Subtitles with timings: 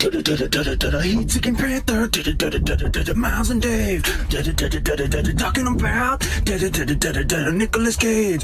[0.00, 2.08] Heat seeking panther.
[3.14, 4.02] Miles and Dave.
[5.36, 6.22] Talking about
[7.52, 8.42] Nicolas Cage.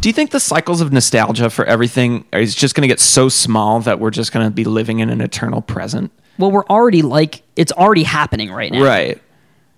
[0.00, 3.28] Do you think the cycles of nostalgia for everything is just going to get so
[3.28, 6.10] small that we're just going to be living in an eternal present?
[6.38, 8.82] Well, we're already like it's already happening right now.
[8.82, 9.22] Right.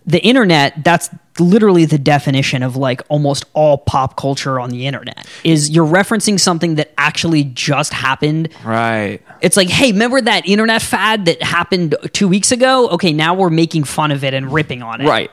[0.09, 5.27] The internet, that's literally the definition of like almost all pop culture on the internet.
[5.45, 8.49] Is you're referencing something that actually just happened.
[8.65, 9.21] Right.
[9.43, 12.89] It's like, hey, remember that internet fad that happened 2 weeks ago?
[12.89, 15.07] Okay, now we're making fun of it and ripping on it.
[15.07, 15.31] Right.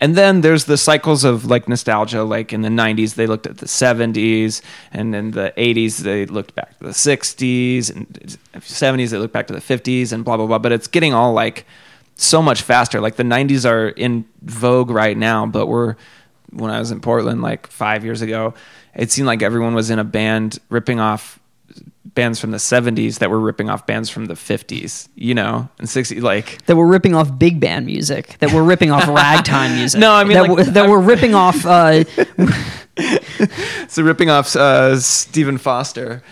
[0.00, 2.24] And then there's the cycles of like nostalgia.
[2.24, 6.54] Like in the 90s, they looked at the 70s, and in the 80s, they looked
[6.54, 8.06] back to the 60s, and
[8.54, 10.58] 70s, they looked back to the 50s, and blah, blah, blah.
[10.58, 11.66] But it's getting all like
[12.16, 13.00] so much faster.
[13.00, 15.96] Like the 90s are in vogue right now, but we're,
[16.50, 18.54] when I was in Portland like five years ago,
[18.94, 21.40] it seemed like everyone was in a band ripping off
[22.04, 25.88] bands from the 70s that were ripping off bands from the 50s, you know, and
[25.88, 26.22] 60s.
[26.22, 28.36] Like, That we're ripping off big band music.
[28.38, 30.00] That we're ripping off ragtime music.
[30.00, 31.66] No, I mean, that, like- we're, that we're ripping off.
[31.66, 32.04] Uh,
[33.88, 36.22] so ripping off uh, Stephen Foster.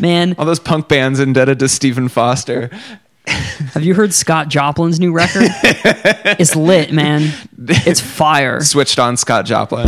[0.00, 2.70] man, all those punk bands indebted to Stephen Foster.
[3.26, 5.44] have you heard Scott Joplin's new record?
[6.38, 7.32] it's lit, man.
[7.58, 8.60] It's fire.
[8.60, 9.86] Switched on Scott Joplin.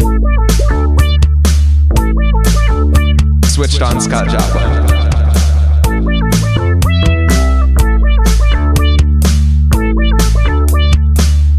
[3.46, 4.88] Switched on Scott Joplin.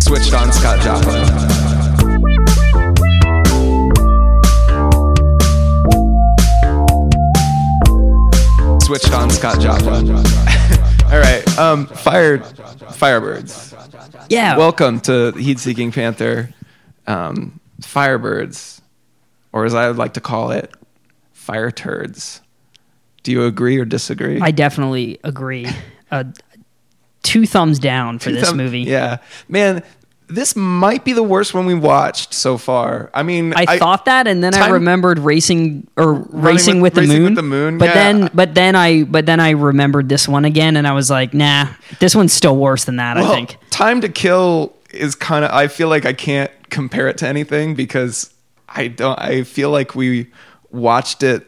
[0.01, 1.25] Switched on Scott Joplin.
[8.81, 10.44] Switched on Scott Joplin.
[11.57, 13.73] Um, fire, Firebirds.
[14.29, 14.57] Yeah.
[14.57, 16.53] Welcome to Heat Seeking Panther,
[17.07, 18.81] um, Firebirds,
[19.53, 20.73] or as I would like to call it,
[21.33, 22.41] Fire Turds.
[23.23, 24.39] Do you agree or disagree?
[24.41, 25.67] I definitely agree.
[26.11, 26.25] Uh,
[27.23, 28.81] two thumbs down for this Thumb- movie.
[28.81, 29.17] Yeah,
[29.49, 29.81] man,
[30.27, 33.09] this might be the worst one we watched so far.
[33.13, 37.01] I mean, I, thought that, and then I remembered racing or racing with- with, the
[37.01, 37.23] Racing moon.
[37.25, 37.93] with the Moon, But yeah.
[37.93, 41.33] then, but then I, but then I remembered this one again, and I was like,
[41.33, 41.67] nah,
[41.99, 43.17] this one's still worse than that.
[43.17, 43.57] I think.
[43.69, 45.51] Time to Kill is kind of.
[45.51, 48.33] I feel like I can't compare it to anything because
[48.67, 49.19] I don't.
[49.19, 50.31] I feel like we
[50.71, 51.45] watched it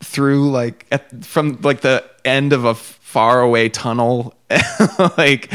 [0.00, 4.34] through like at, from like the end of a far away tunnel,
[5.16, 5.52] like,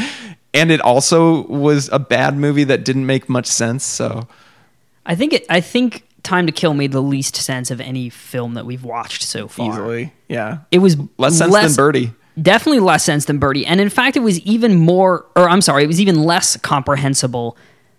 [0.54, 3.84] and it also was a bad movie that didn't make much sense.
[3.84, 4.26] So
[5.04, 5.44] I think it.
[5.50, 9.22] I think Time to Kill made the least sense of any film that we've watched
[9.22, 9.68] so far.
[9.70, 12.12] easily, yeah, It was less sense than Birdy.
[12.40, 15.26] Definitely less sense than Birdy, and in fact, it was even more.
[15.36, 17.56] Or I'm sorry, it was even less comprehensible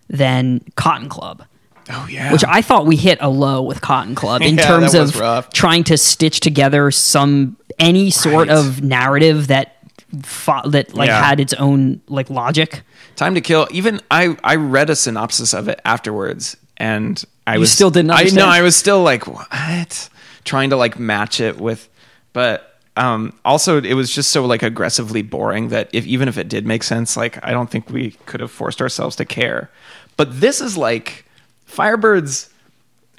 [0.10, 1.44] than Cotton Club.
[1.90, 4.94] Oh yeah, which I thought we hit a low with Cotton Club in Yeah, terms
[4.96, 5.54] of rough.
[5.54, 8.58] trying to stitch together some any sort Right.
[8.58, 9.76] of narrative that
[10.24, 11.24] fo- that like Yeah.
[11.24, 12.82] had its own like logic.
[13.16, 13.68] Time to Kill.
[13.72, 18.12] Even I, I read a synopsis of it afterwards, and I You was still didn't
[18.12, 18.38] I understand?
[18.38, 20.10] know I was still like what,
[20.44, 21.88] trying to like match it with,
[22.34, 26.48] but um, also it was just so like aggressively boring that if even if it
[26.50, 29.70] did make sense, like I don't think we could have forced ourselves to care.
[30.18, 31.26] But this is like
[31.70, 32.50] Firebirds.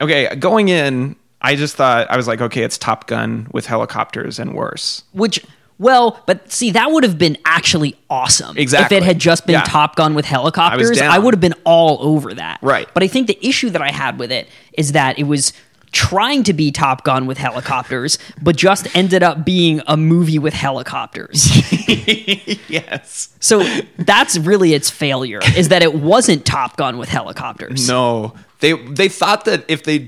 [0.00, 4.38] Okay, going in, I just thought I was like, okay, it's Top Gun with helicopters
[4.38, 5.04] and worse.
[5.12, 5.44] Which
[5.78, 8.56] well, but see that would have been actually awesome.
[8.56, 8.96] Exactly.
[8.96, 9.62] If it had just been Yeah.
[9.64, 11.10] Top Gun with helicopters, down.
[11.10, 12.58] I would have been all over that.
[12.62, 12.88] Right.
[12.94, 15.52] But I think the issue that I had with it is that it was
[15.92, 20.52] trying to be Top Gun with helicopters, but just ended up being a movie with
[20.54, 21.46] helicopters.
[22.68, 23.30] yes.
[23.40, 23.62] So
[23.98, 27.88] that's really its failure is that it wasn't Top Gun with helicopters.
[27.88, 30.06] No, they they thought that if they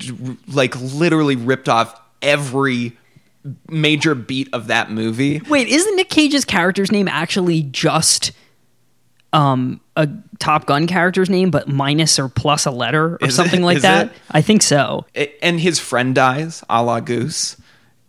[0.49, 2.97] like literally ripped off every
[3.69, 8.33] major beat of that movie, Wait, isn't Nick Cage's character's name actually just
[9.33, 13.61] um a Top Gun character's name but minus or plus a letter or Is something
[13.61, 13.65] it?
[13.65, 14.07] like that?
[14.07, 14.13] it?
[14.31, 15.05] I think so.
[15.15, 17.57] it- and his friend dies, a la Goose,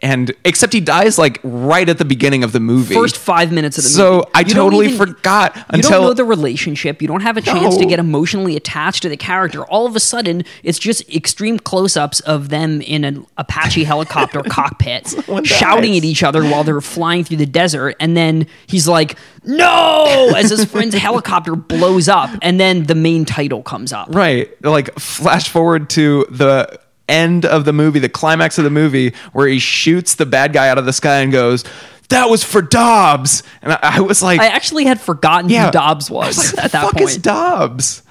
[0.01, 2.93] and except he dies like right at the beginning of the movie.
[2.95, 4.23] First 5 minutes of the So movie.
[4.25, 7.01] So I You totally even- forgot You until don't know the relationship.
[7.01, 9.63] You don't have a chance to get emotionally attached to the character.
[9.65, 15.13] All of a sudden, it's just extreme close-ups of them in an Apache helicopter cockpit,
[15.45, 17.95] shouting at each other while they're flying through the desert.
[17.99, 23.25] And then he's like, "No!" as his friend's helicopter blows up, and then the main
[23.25, 24.13] title comes up.
[24.15, 29.13] right, like flash forward to the end of the movie, the climax of the movie,
[29.33, 31.63] where he shoots the bad guy out of the sky and goes.
[32.09, 35.71] That was for Dobbs, and I, I was like, I actually had forgotten yeah, who
[35.71, 37.09] Dobbs I was, like, at that fuck point.
[37.09, 38.03] is Dobbs?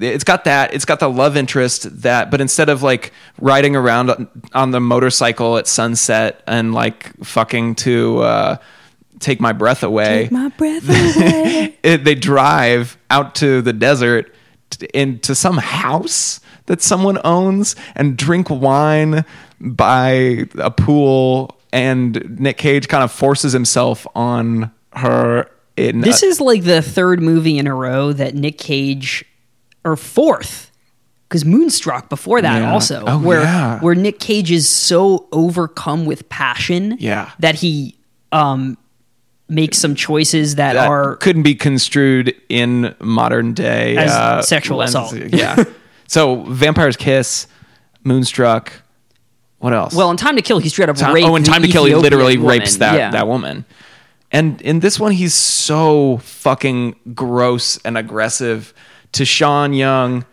[0.00, 0.74] it's got that.
[0.74, 4.80] It's got the love interest that, but instead of like riding around on- on the
[4.80, 8.56] motorcycle at sunset and like fucking to uh,
[9.20, 11.78] take my breath away, take my breath away.
[11.82, 14.34] it, they drive out to the desert
[14.92, 19.24] into some house that someone owns and drink wine
[19.60, 26.40] by a pool and Nick Cage kind of forces himself on her in This is
[26.40, 29.24] like the third movie in a row that Nick Cage,
[29.84, 30.70] or fourth,
[31.28, 32.72] because Moonstruck before that Yeah.
[32.72, 33.80] also, Oh, where yeah.
[33.80, 37.30] where Nick Cage is so overcome with passion, Yeah.
[37.40, 37.96] that he
[38.30, 38.78] um
[39.48, 44.78] makes some choices that, that are couldn't be construed in modern day As uh, sexual
[44.78, 45.14] lens- assault.
[45.14, 45.64] Yeah.
[46.08, 47.46] so Vampire's Kiss,
[48.02, 48.72] Moonstruck.
[49.58, 49.94] What else?
[49.94, 50.58] well in Time to Kill.
[50.58, 52.58] He straight up Time, raped oh, the Time to Kill, he literally woman.
[52.60, 53.10] rapes that Yeah.
[53.12, 53.64] that woman.
[54.30, 58.74] And in this one, he's so fucking gross and aggressive
[59.12, 60.24] to Sean Young.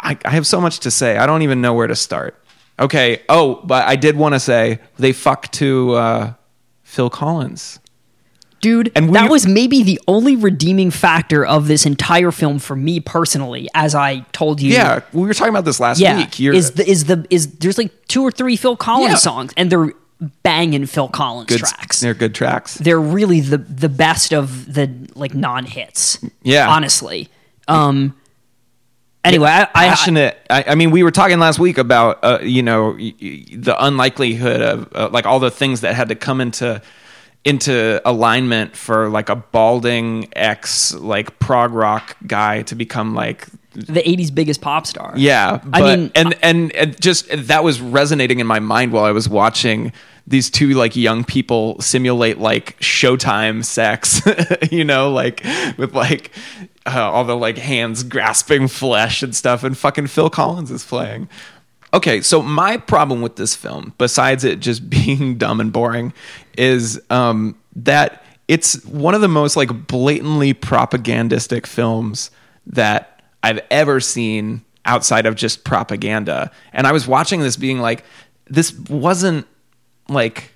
[0.00, 1.16] I, I have so much to say.
[1.16, 2.40] I don't even know where to start.
[2.78, 3.22] Okay.
[3.28, 6.32] Oh, but I did want to say they fuck to uh,
[6.84, 7.80] Phil Collins.
[8.60, 12.74] Dude, And we- that was maybe the only redeeming factor of this entire film for
[12.74, 14.72] me personally, as I told you.
[14.72, 16.16] Yeah, we were talking about this last yeah.
[16.16, 16.40] week.
[16.40, 19.16] You're is the is the is there's like two or three Phil Collins Yeah.
[19.16, 19.92] songs, and they're
[20.42, 22.00] banging Phil Collins good tracks.
[22.00, 22.74] They're good tracks.
[22.74, 26.18] They're really the the best of the like non hits.
[26.42, 26.68] Yeah.
[26.68, 27.28] honestly.
[27.68, 28.14] Um.
[29.24, 30.38] Anyway, I, I, passionate.
[30.48, 34.88] I, I mean, we were talking last week about uh, you know the unlikelihood of
[34.94, 36.80] uh, like all the things that had to come into
[37.44, 44.02] into alignment for like a balding ex like prog rock guy to become like the
[44.02, 45.12] '80s biggest pop star.
[45.16, 45.60] yeah.
[45.72, 49.28] I mean, and and and just that was resonating in my mind while I was
[49.28, 49.92] watching
[50.26, 54.20] these two like young people simulate like Showtime sex,
[54.70, 55.42] you know, like
[55.78, 56.32] with like
[56.86, 61.28] uh, all the like hands grasping flesh and stuff, and fucking Phil Collins is playing.
[61.94, 66.12] Okay, so my problem with this film, besides it just being dumb and boring,
[66.56, 72.30] is um, that it's one of the most like blatantly propagandistic films
[72.66, 76.50] that I've ever seen outside of just propaganda.
[76.72, 78.04] And I was watching this being like,
[78.46, 79.46] this wasn't
[80.08, 80.52] like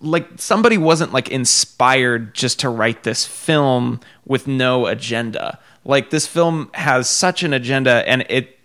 [0.00, 5.58] like somebody wasn't like inspired just to write this film with no agenda.
[5.84, 8.58] Like this film has such an agenda and it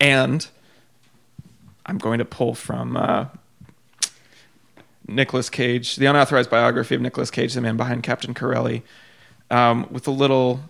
[0.00, 0.46] and
[1.90, 3.26] I'm going to pull from uh
[5.06, 8.82] Nicolas Cage, the unauthorized biography of Nicolas Cage, the man behind Captain Corelli,
[9.50, 10.60] um, with a little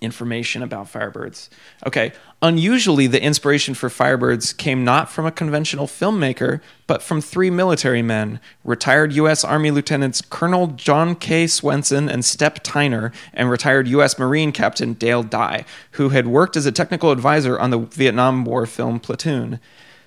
[0.00, 1.48] information about Firebirds.
[1.86, 7.50] Okay, unusually, the inspiration for Firebirds came not from a conventional filmmaker, but from three
[7.50, 9.44] military men retired U.S.
[9.44, 11.46] Army Lieutenants Colonel John K.
[11.46, 14.18] Swenson and Step Tyner, and retired U.S.
[14.18, 18.66] Marine Captain Dale Dye, who had worked as a technical advisor on the Vietnam War
[18.66, 19.60] film Platoon.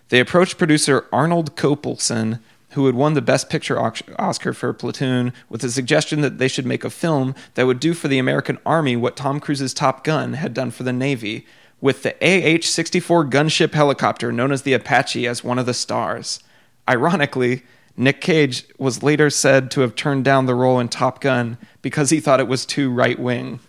[0.09, 2.39] They approached producer Arnold Kopelson,
[2.71, 6.65] who had won the Best Picture Oscar for Platoon, with a suggestion that they should
[6.65, 10.33] make a film that would do for the American Army what Tom Cruise's Top Gun
[10.33, 11.45] had done for the Navy,
[11.81, 16.41] with the AH 64 gunship helicopter known as the Apache as one of the stars.
[16.87, 17.63] Ironically,
[17.95, 22.09] Nick Cage was later said to have turned down the role in Top Gun because
[22.09, 23.59] he thought it was too right wing.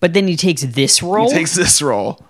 [0.00, 1.28] but then he takes this role.
[1.28, 2.24] He takes this role.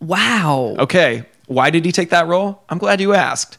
[0.00, 0.76] Wow.
[0.78, 2.62] Okay, why did he take that role?
[2.68, 3.58] I'm glad you asked.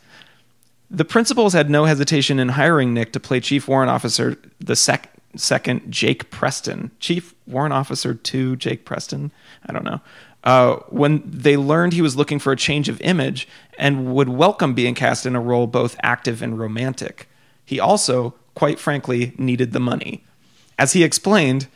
[0.90, 5.12] The principals had no hesitation in hiring Nick to play Chief Warrant Officer the sec-
[5.36, 6.92] second Jake Preston.
[7.00, 9.32] Chief Warrant Officer 2 Jake Preston?
[9.66, 10.00] I don't know.
[10.44, 13.48] Uh, when they learned he was looking for a change of image
[13.80, 17.28] and would welcome being cast in a role both active and romantic.
[17.66, 20.24] He also, quite frankly, needed the money.
[20.78, 21.68] As he explained,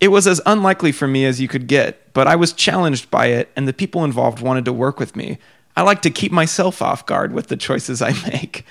[0.00, 3.26] it was as unlikely for me as you could get, but I was challenged by
[3.26, 5.38] it, and the people involved wanted to work with me.
[5.76, 8.64] I like to keep myself off guard with the choices I make.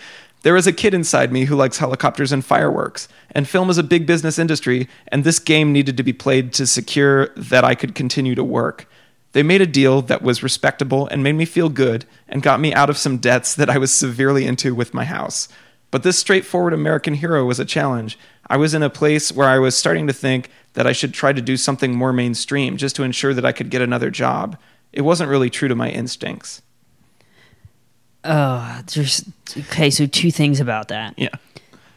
[0.43, 3.83] There is a kid inside me who likes helicopters and fireworks, and film is a
[3.83, 7.95] big business industry, and this game needed to be played to secure that I could
[7.95, 8.87] continue to work.
[9.31, 12.73] They made a deal that was respectable and made me feel good and got me
[12.73, 15.49] out of some debts that I was severely into with my house.
[15.95, 18.19] But this straightforward American hero was a challenge.
[18.47, 21.31] I was in a place where I was starting to think that I should try
[21.31, 24.57] to do something more mainstream just to ensure that I could get another job.
[24.91, 26.61] It wasn't really true to my instincts.
[28.25, 29.23] Uh, there's
[29.57, 29.89] okay.
[29.89, 31.13] So two things about that.
[31.17, 31.29] Yeah.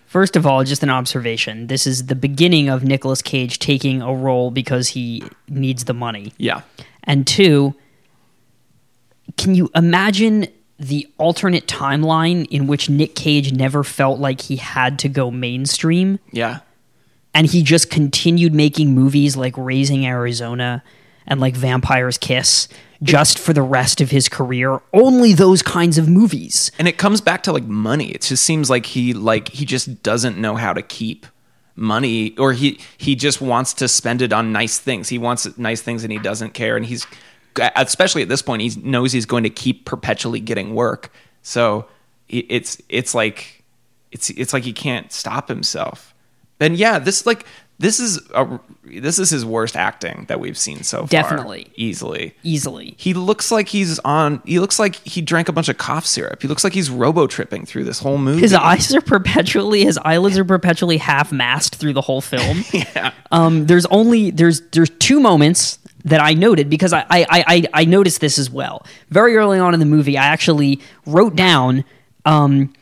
[0.06, 1.66] First of all, just an observation.
[1.66, 6.32] This is the beginning of Nicolas Cage taking a role because he needs the money.
[6.38, 6.60] Yeah.
[7.02, 7.74] And two,
[9.36, 10.46] can you imagine
[10.78, 16.18] the alternate timeline in which Nick Cage never felt like he had to go mainstream?
[16.32, 16.60] Yeah.
[17.34, 20.82] and he just continued making movies like Raising Arizona
[21.26, 22.68] and like Vampire's Kiss
[23.02, 24.80] just for the rest of his career.
[24.92, 26.72] Only those kinds of movies.
[26.78, 30.02] and it comes back to like money it just seems like he like he just
[30.02, 31.26] doesn't know how to keep
[31.76, 35.80] money or he he just wants to spend it on nice things he wants nice
[35.80, 37.06] things and he doesn't care and he's
[37.76, 41.12] especially at this point he knows he's going to keep perpetually getting work
[41.42, 41.86] so
[42.28, 43.62] it's it's like
[44.12, 46.14] it's it's like he can't stop himself
[46.60, 47.44] and yeah this like
[47.80, 51.70] this is a this is his worst acting that we've seen so far Definitely.
[51.76, 52.94] easily Easily.
[52.98, 54.42] he looks like he's on.
[54.44, 56.42] He looks like he drank a bunch of cough syrup.
[56.42, 58.40] He looks like he's robo tripping through this whole movie.
[58.40, 62.64] His eyes are perpetually his eyelids are perpetually half masked through the whole film.
[62.72, 67.64] yeah, Um, there's only there's there's two moments that I noted because I, I I
[67.74, 68.84] I noticed this as well.
[69.10, 71.84] Very early on in the movie, I actually wrote down
[72.24, 72.72] um,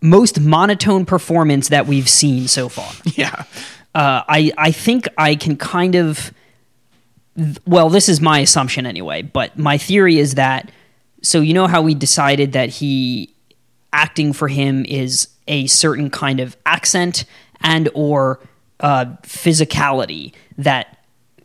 [0.00, 2.90] most monotone performance that we've seen so far.
[3.14, 3.44] yeah,
[3.94, 6.32] Uh, I I think I can kind of
[7.66, 10.70] well, this is my assumption anyway, but my theory is that
[11.22, 13.32] so you know how we decided that he
[13.92, 17.24] acting for him is a certain kind of accent
[17.60, 18.40] and or
[18.80, 20.98] uh, physicality that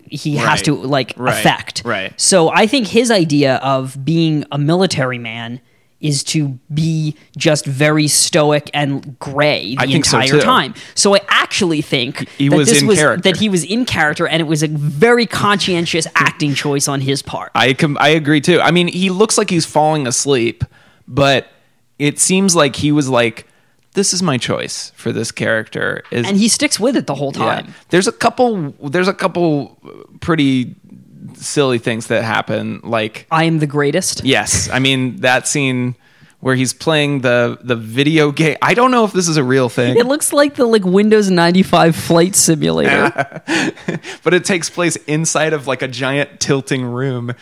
[0.09, 1.37] he has to like Right.
[1.37, 1.81] affect.
[1.85, 2.13] Right.
[2.19, 5.61] So I think his idea of being a military man
[5.99, 10.39] is to be just very stoic and gray the so, entire too.
[10.41, 10.75] time.
[10.93, 13.23] So I actually think He that was this in was character.
[13.31, 17.23] that he was in character and it was a very conscientious acting choice on his
[17.23, 17.51] part.
[17.55, 18.61] I com- I agree too.
[18.61, 20.63] I mean, he looks like he's falling asleep,
[21.07, 21.47] but
[21.97, 23.47] it seems like he was like,
[23.97, 27.33] "This is my choice for this character." Is and he sticks with it the whole
[27.33, 27.61] yeah.
[27.61, 27.73] time.
[27.89, 28.75] There's a couple.
[28.79, 29.77] There's a couple
[30.21, 30.75] pretty
[31.33, 34.23] silly things that happen, like I am the greatest.
[34.23, 35.95] Yes, I mean that scene
[36.39, 38.57] where he's playing the the video game.
[38.61, 41.31] I don't know if this is a real thing, It looks like the like Windows
[41.31, 43.11] 95 flight simulator.
[44.23, 47.33] but it takes place inside of like a giant tilting room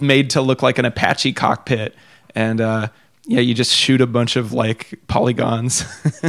[0.00, 1.94] made to look like an Apache cockpit,
[2.34, 2.88] and uh,
[3.26, 5.84] yeah, you just shoot a bunch of like polygons.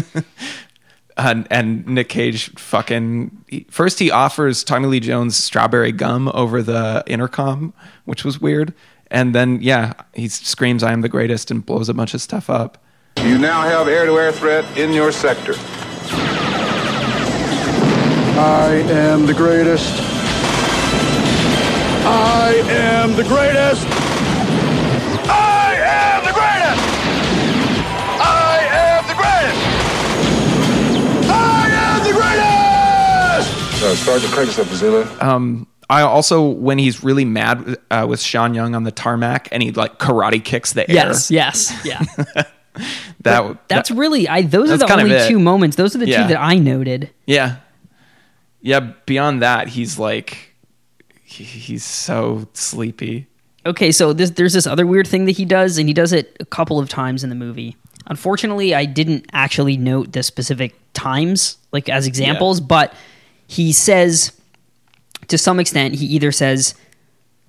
[1.18, 6.64] And, and Nick Cage fucking he- first he offers Tommy Lee Jones strawberry gum over
[6.64, 7.74] the intercom,
[8.06, 8.74] which was weird.
[9.12, 12.50] And then yeah, he screams "I am the greatest" and blows a bunch of stuff
[12.50, 12.82] up.
[13.18, 15.54] You now have air-to-air threat in your sector.
[18.40, 19.94] I am the greatest.
[22.06, 23.86] I am the greatest.
[25.30, 26.21] I am
[33.82, 35.66] Uh, Sergeant Craigslip, Zulu.
[35.90, 39.72] I also when he's really mad uh, with Sean Young on the tarmac and he
[39.72, 40.96] like karate kicks the air.
[40.96, 42.00] Yes, yes, yeah.
[43.22, 45.76] that That's that- really I those are the only two moments.
[45.76, 46.22] Those are the Yeah.
[46.24, 47.10] two that I noted.
[47.26, 47.58] yeah,
[48.62, 48.92] yeah.
[49.06, 50.54] Beyond that, he's like
[51.24, 53.28] he, he's so sleepy.
[53.66, 56.36] Okay, so this, there's this other weird thing that he does, and he does it
[56.40, 57.76] a couple of times in the movie.
[58.08, 62.94] Unfortunately, I didn't actually note the specific times, like as examples, but
[63.52, 64.32] he says,
[65.28, 66.74] to some extent, he either says,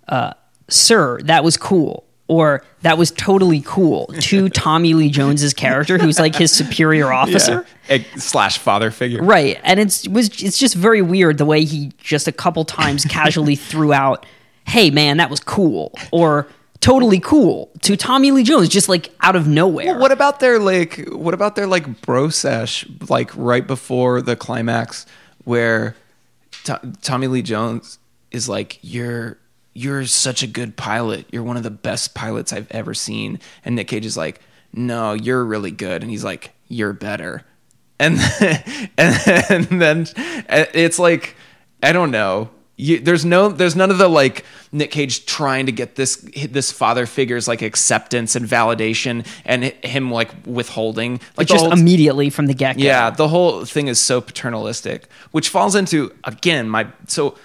[0.09, 0.33] uh,
[0.67, 6.19] "Sir, that was cool," or "That was totally cool" to Tommy Lee Jones's character, who's
[6.19, 7.65] like his superior officer.
[7.89, 7.99] Yeah.
[8.17, 9.23] Slash father figure.
[9.23, 13.05] Right, and it's was it's just very weird the way he just a couple times
[13.05, 14.27] casually threw out,
[14.67, 16.49] "Hey man, that was cool," or
[16.81, 20.01] "Totally cool" to Tommy Lee Jones, just like out of nowhere.
[20.01, 21.09] What about their like?
[21.13, 22.85] What about their like bro sesh?
[23.09, 25.07] Like right before the climax,
[25.45, 25.97] where
[26.65, 27.99] To- Tommy Lee Jones
[28.31, 29.39] is like, "You're
[29.75, 31.27] you're such a good pilot.
[31.33, 34.41] You're one of the best pilots I've ever seen." And Nick Cage is like,
[34.73, 37.45] "No, you're really good." And he's like, "You're better."
[37.99, 38.19] And
[38.99, 39.21] and,
[39.51, 40.07] and then
[40.49, 41.37] it's like,
[41.83, 42.51] I don't know.
[42.83, 46.73] You, there's no, there's none of the like Nick Cage trying to get this this
[46.73, 51.21] father figure's like acceptance and validation, and him like withholding.
[51.37, 52.83] Like just whole- immediately from the get go.
[52.83, 57.37] yeah, the whole thing is so paternalistic, which falls into again my so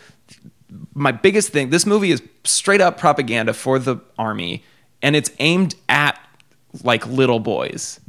[0.94, 1.70] my biggest thing.
[1.70, 4.64] This movie is straight up propaganda for the army,
[5.04, 6.20] and it's aimed at
[6.84, 8.00] like little boys.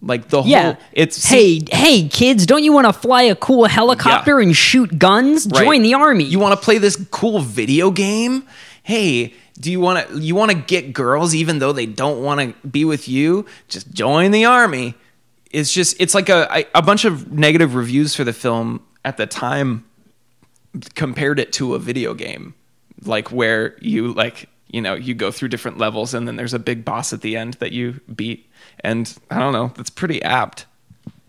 [0.00, 0.62] Like the Yeah.
[0.62, 4.46] whole it's hey, hey, kids, don't you want to fly a cool helicopter Yeah.
[4.46, 5.46] and shoot guns?
[5.46, 5.64] Right.
[5.64, 6.24] Join the army.
[6.24, 8.44] You want to play this cool video game?
[8.84, 12.40] Hey, do you want to you want to get girls even though they don't want
[12.40, 13.44] to be with you?
[13.68, 14.94] Just join the army.
[15.50, 19.26] It's just it's like a a bunch of negative reviews for the film at the
[19.26, 19.84] time
[20.94, 22.54] compared it to a video game
[23.04, 26.58] like where you like you know you go through different levels and then there's a
[26.58, 28.48] big boss at the end that you beat
[28.80, 30.66] and i don't know that's pretty apt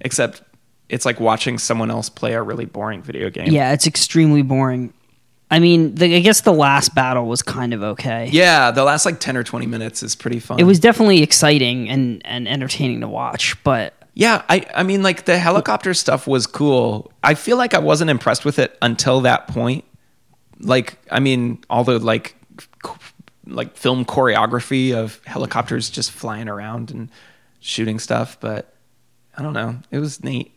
[0.01, 0.41] except
[0.89, 3.51] it's like watching someone else play a really boring video game.
[3.51, 4.93] Yeah, it's extremely boring.
[5.51, 8.29] I mean, the, I guess the last battle was kind of okay.
[8.31, 10.59] Yeah, the last like 10 or 20 minutes is pretty fun.
[10.59, 15.25] It was definitely exciting and, and entertaining to watch, but Yeah, I I mean like
[15.25, 17.11] the helicopter stuff was cool.
[17.23, 19.85] I feel like I wasn't impressed with it until that point.
[20.59, 22.35] Like I mean all the like
[23.49, 27.09] like film choreography of helicopters just flying around and
[27.59, 28.73] shooting stuff, but
[29.37, 29.75] I don't know.
[29.91, 30.51] It was neat.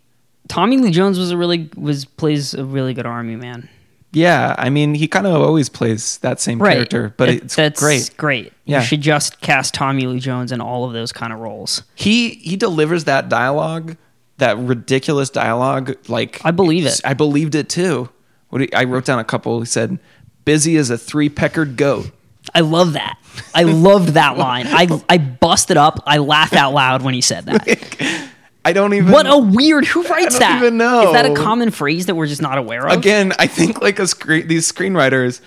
[0.49, 3.69] Tommy Lee Jones was a really was plays a really good army man.
[4.15, 7.81] Yeah, I mean he kind of always plays that same character, but It- it's that's
[7.81, 8.11] great.
[8.17, 8.53] Great.
[8.67, 8.81] Yeah.
[8.81, 11.83] You should just cast Tommy Lee Jones in all of those kind of roles.
[11.95, 13.97] He he delivers that dialogue,
[14.39, 15.97] that ridiculous dialogue.
[16.09, 17.01] Like I believe it.
[17.05, 18.11] I believed it too.
[18.51, 19.61] What you- I wrote down a couple.
[19.61, 19.99] He said,
[20.45, 22.11] "Busy as a three peckered goat."
[22.55, 23.19] I love that.
[23.55, 24.67] I loved that line.
[24.69, 26.03] I I busted up.
[26.07, 28.29] I laughed out loud when he said that.
[28.65, 29.11] I don't even.
[29.11, 29.87] What a weird.
[29.87, 30.51] Who writes that?
[30.51, 30.67] I don't that?
[30.67, 31.07] even know.
[31.09, 32.93] Is that a common phrase that we're just not aware of?
[32.93, 33.33] again.
[33.39, 34.47] I think like a screen.
[34.47, 35.41] These screenwriters,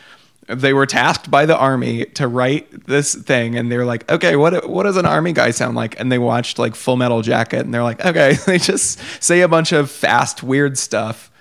[0.48, 4.36] they were tasked by the army to write this thing, and they were like, "Okay,
[4.36, 7.62] what what does an army guy sound like?" And they watched like Full Metal Jacket,
[7.62, 11.32] and they're like, "Okay." They just say a bunch of fast, weird stuff.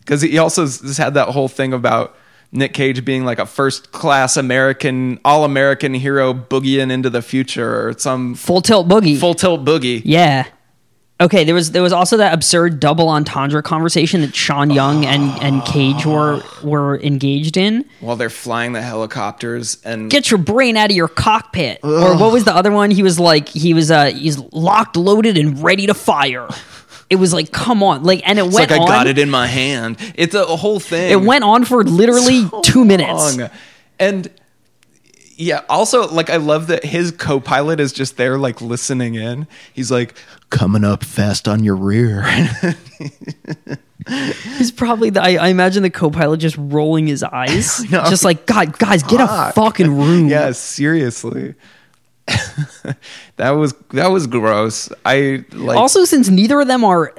[0.00, 2.16] Because he also just had that whole thing about.
[2.52, 7.88] Nick Cage being like a first class American, all American hero boogieing into the future
[7.88, 9.18] or some Full tilt boogie.
[9.18, 10.02] full tilt boogie.
[10.04, 10.46] Yeah.
[11.20, 15.22] Okay, there was there was also that absurd double entendre conversation that Sean Young and,
[15.40, 17.84] and Cage were were engaged in.
[18.00, 21.78] while they're flying the helicopters and Get your brain out of your cockpit.
[21.84, 22.90] Or what was the other one?
[22.90, 26.48] He was like he was uh he's locked, loaded, and ready to fire.
[27.12, 28.04] It was like, come on.
[28.04, 28.88] Like and it it's went like I on.
[28.88, 29.98] got it in my hand.
[30.14, 31.10] It's a whole thing.
[31.12, 33.36] It went on for literally two minutes.
[33.36, 33.50] long.
[33.98, 34.30] And
[35.36, 39.46] yeah, also like I love that his co-pilot is just there like listening in.
[39.74, 40.14] He's like
[40.48, 42.22] coming up fast on your rear.
[44.56, 47.84] He's probably the I, I imagine the co-pilot just rolling his eyes.
[47.90, 48.04] know.
[48.08, 50.28] Just like, God, guys, get a fucking room.
[50.28, 51.54] yeah, seriously.
[53.36, 54.90] that was that was gross.
[55.04, 57.14] I like also, since neither of them are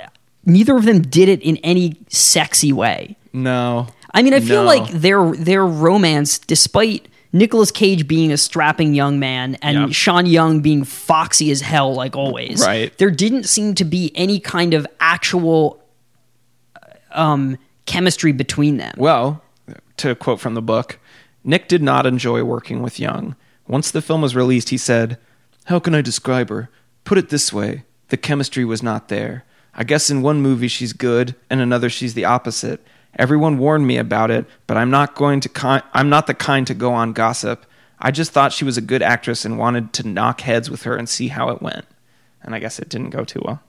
[0.46, 3.16] neither of them did it in any sexy way.
[3.34, 3.88] no.
[4.16, 4.68] I mean, I feel No.
[4.68, 9.88] like their their romance, despite Nicolas Cage being a strapping young man and Yeah.
[9.90, 12.96] Sean Young being foxy as hell, like always, Right.
[13.00, 15.82] There didn't seem to be any kind of actual
[17.12, 18.94] um, chemistry between them.
[18.98, 19.42] Well,
[19.98, 21.00] to quote from the book,
[21.44, 23.36] Nick did not enjoy working with Young.
[23.74, 25.18] Once the film was released, he said,
[25.66, 26.70] How can I describe her?
[27.06, 29.46] Put it this way the chemistry was not there.
[29.74, 32.86] I guess in one movie she's good, and another she's the opposite.
[33.18, 36.68] Everyone warned me about it, but I'm not going to ki- I'm not the kind
[36.68, 37.66] to go on gossip.
[37.98, 40.96] I just thought she was a good actress and wanted to knock heads with her
[40.96, 41.86] and see how it went.
[42.44, 43.60] And I guess it didn't go too well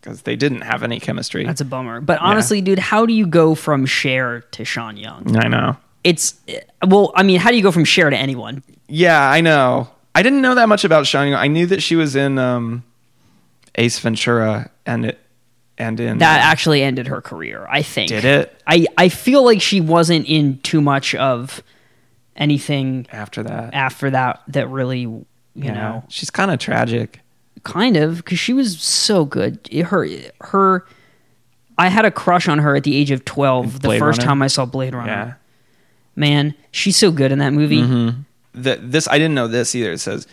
[0.00, 1.44] because they didn't have any chemistry.
[1.44, 2.00] That's a bummer.
[2.00, 5.36] But honestly, dude, how do you go from Cher to Sean Young?
[5.36, 5.76] I know.
[6.04, 6.38] It's
[6.86, 8.62] well, I mean, how do you go from Cher to anyone?
[8.88, 9.88] Yeah, I know.
[10.14, 11.34] I didn't know that much about Sean Young.
[11.40, 12.84] I knew that she was in um,
[13.76, 15.18] Ace Ventura and it
[15.76, 18.10] and in That actually ended her career, I think.
[18.10, 21.62] did it I, I feel like she wasn't in too much of
[22.36, 23.74] anything after that.
[23.74, 25.72] after that that really, you Yeah.
[25.74, 27.20] know, she's kind of tragic.
[27.64, 29.66] kind of because she was so good.
[29.72, 30.06] Her
[30.42, 30.86] her,
[31.78, 33.80] I had a crush on her at the age of twelve.
[33.80, 34.28] The first Runner?
[34.28, 35.32] time I saw Blade Runner, Yeah.
[36.16, 37.82] Man, she's so good in that movie.
[38.52, 39.92] The, this I didn't know this either.
[39.92, 40.26] It says,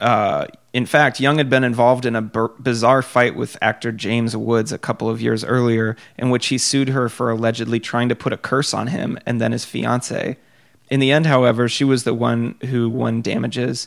[0.00, 4.36] uh, in fact, Young had been involved in a b- bizarre fight with actor James
[4.36, 8.16] Woods a couple of years earlier, in which he sued her for allegedly trying to
[8.16, 10.36] put a curse on him and then his fiance.
[10.90, 13.86] In the end, however, she was the one who won damages.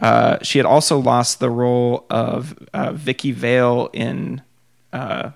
[0.00, 4.40] Uh, she had also lost the role of uh, Vicki Vale in
[4.92, 5.30] uh,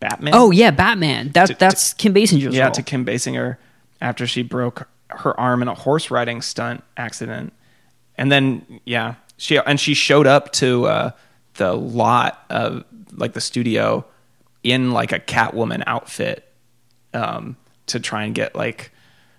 [0.00, 0.34] Batman.
[0.34, 1.30] Oh yeah, Batman.
[1.32, 2.72] That To- that's Kim Basinger's yeah, role.
[2.72, 3.56] to Kim Basinger
[4.00, 7.52] after she broke her arm in a horse riding stunt accident,
[8.16, 11.10] and then yeah, she and she showed up to uh,
[11.54, 14.04] the lot of like the studio
[14.62, 16.52] in like a Catwoman outfit
[17.14, 17.56] um,
[17.86, 18.92] to try and get like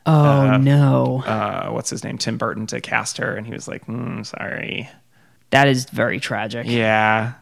[0.05, 2.17] oh no, uh, what's his name?
[2.17, 4.89] Tim Burton to cast her, and he was like, mm, sorry,
[5.51, 6.67] that is very tragic.
[6.67, 7.33] yeah,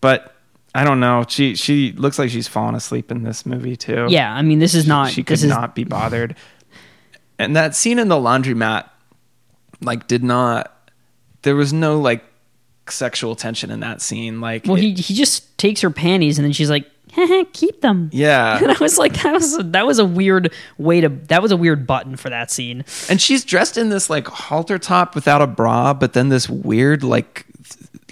[0.00, 0.33] but.
[0.74, 1.24] I don't know.
[1.28, 4.06] She she looks like she's fallen asleep in this movie too.
[4.08, 5.10] Yeah, I mean, this is not.
[5.10, 6.34] she could this is, not be bothered.
[7.38, 8.88] And that scene in the laundromat,
[9.80, 10.70] like, did not.
[11.42, 12.24] There was no like
[12.88, 14.40] sexual tension in that scene.
[14.40, 16.90] Like, Well, it- he he just takes her panties and then she's like,
[17.52, 18.10] keep them.
[18.12, 21.52] yeah, And I was like, that was that was a weird way to that was
[21.52, 22.84] a weird button for that scene.
[23.08, 27.04] and she's dressed in this like halter top without a bra, but then this weird
[27.04, 27.46] like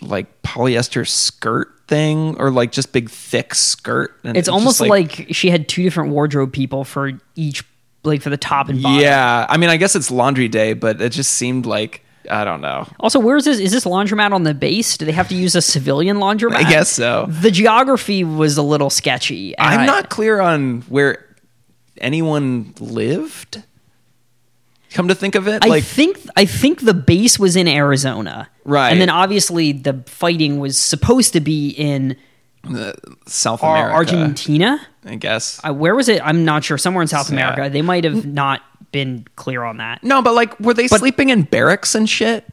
[0.01, 4.15] like polyester skirt thing or like just big thick skirt.
[4.25, 7.65] And It's almost like, she had two different wardrobe people for each,
[8.05, 9.01] like for the top and bottom.
[9.01, 9.47] yeah.
[9.49, 12.87] I mean, I guess it's laundry day, but it just seemed like I don't know.
[13.01, 13.59] Also, where is this?
[13.59, 14.97] Is this laundromat on the base?
[14.97, 16.55] Do they have to use a civilian laundromat?
[16.55, 17.27] I guess so.
[17.29, 19.59] The geography was a little sketchy.
[19.59, 21.27] I'm I- not clear on where
[21.99, 23.63] anyone lived.
[24.95, 28.49] Come to think of it, I like think I think the base was in Arizona,
[28.65, 28.91] Right.
[28.91, 32.17] And then obviously the fighting was supposed to be in
[33.27, 34.81] South Ar- America, Argentina.
[35.05, 35.61] I guess.
[35.65, 36.21] Uh, where was it?
[36.25, 36.79] I'm not sure.
[36.79, 37.37] Somewhere in South Yeah.
[37.53, 37.73] America.
[37.73, 38.61] They might have not
[38.93, 40.05] been clear on that.
[40.05, 42.47] No, but like, were they sleeping in barracks and shit?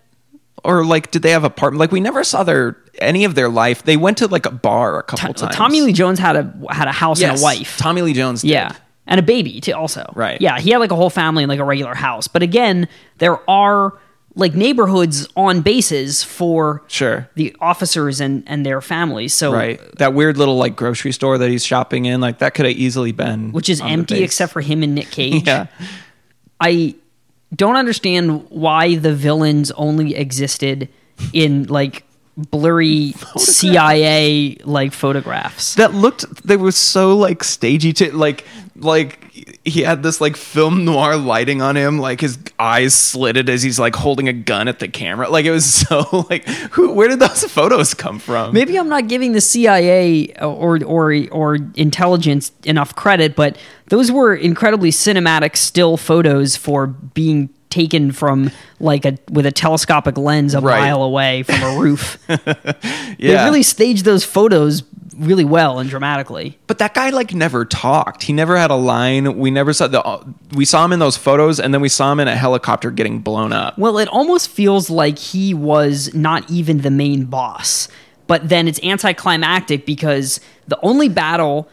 [0.63, 1.79] Or like, did they have apartment?
[1.79, 3.83] Like, we never saw their any of their life.
[3.83, 5.55] They went to like a bar a couple T- times.
[5.55, 7.77] Tommy Lee Jones had a had a house and a wife.
[7.77, 8.41] Tommy Lee Jones.
[8.41, 8.49] Did.
[8.51, 8.73] Yeah.
[9.09, 10.09] And a baby too also.
[10.15, 10.39] Right.
[10.39, 12.27] Yeah, he had like a whole family in like a regular house.
[12.29, 13.97] But again, there are
[14.35, 17.27] like neighborhoods on bases for Sure.
[17.35, 19.33] the officers and and their families.
[19.33, 19.81] So Right.
[19.97, 23.11] That weird little like grocery store that he's shopping in, like that could have easily
[23.11, 25.43] been, which is empty except for him and Nick Cage.
[25.47, 25.65] yeah.
[26.61, 26.93] I
[27.55, 30.87] don't understand why the villains only existed
[31.33, 32.03] in like
[32.37, 35.75] blurry CIA like photographs.
[35.75, 38.45] that looked they were so like stagey to like
[38.79, 39.31] like
[39.63, 43.79] he had this like film noir lighting on him like his eyes slitted as he's
[43.79, 45.29] like holding a gun at the camera.
[45.29, 48.53] Like it was so like who where did those photos come from?
[48.53, 54.35] Maybe I'm not giving the CIA or or or intelligence enough credit, but those were
[54.35, 60.59] incredibly cinematic still photos for being taken from like a with a telescopic lens a
[60.61, 60.79] Right.
[60.81, 62.17] mile away from a roof.
[62.29, 62.73] yeah
[63.19, 64.83] They really staged those photos
[65.17, 66.57] really well and dramatically.
[66.67, 70.33] but that guy like never talked he never had a line we never saw the
[70.53, 73.19] we saw him in those photos and then we saw him in a helicopter getting
[73.19, 77.87] blown up Well, it almost feels like he was not even the main boss.
[78.27, 81.67] But then it's anticlimactic because the only battle,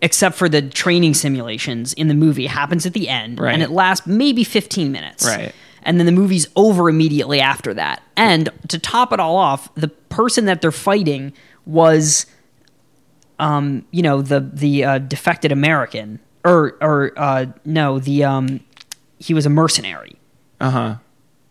[0.00, 3.40] except for the training simulations in the movie, happens at the end.
[3.40, 3.52] Right.
[3.52, 5.26] And it lasts maybe 15 minutes.
[5.26, 5.54] Right.
[5.82, 8.02] And then the movie's over immediately after that.
[8.16, 11.32] And to top it all off, the person that they're fighting
[11.66, 12.26] was,
[13.38, 18.60] um, you know, the the uh, defected American, or or uh, no, the um,
[19.18, 20.16] he was a mercenary
[20.60, 20.96] uh-huh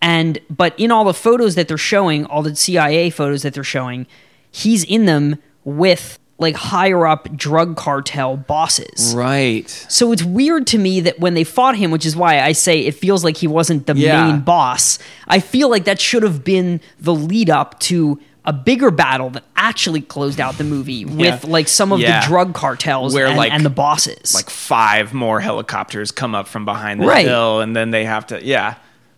[0.01, 3.63] and but in all the photos that they're showing all the cia photos that they're
[3.63, 4.05] showing
[4.51, 9.13] he's in them with like higher up drug cartel bosses.
[9.15, 9.67] Right.
[9.89, 12.81] So it's weird to me that when they fought him which is why i say
[12.81, 14.27] it feels like he wasn't the Yeah.
[14.27, 18.91] main boss i feel like that should have been the lead up to a bigger
[18.91, 22.21] battle that actually closed out the movie with like some of Yeah.
[22.21, 24.33] the drug cartels Where, and, like- and the bosses.
[24.35, 27.25] like five more helicopters come up from behind the Right.
[27.25, 28.75] hill and then they have to yeah.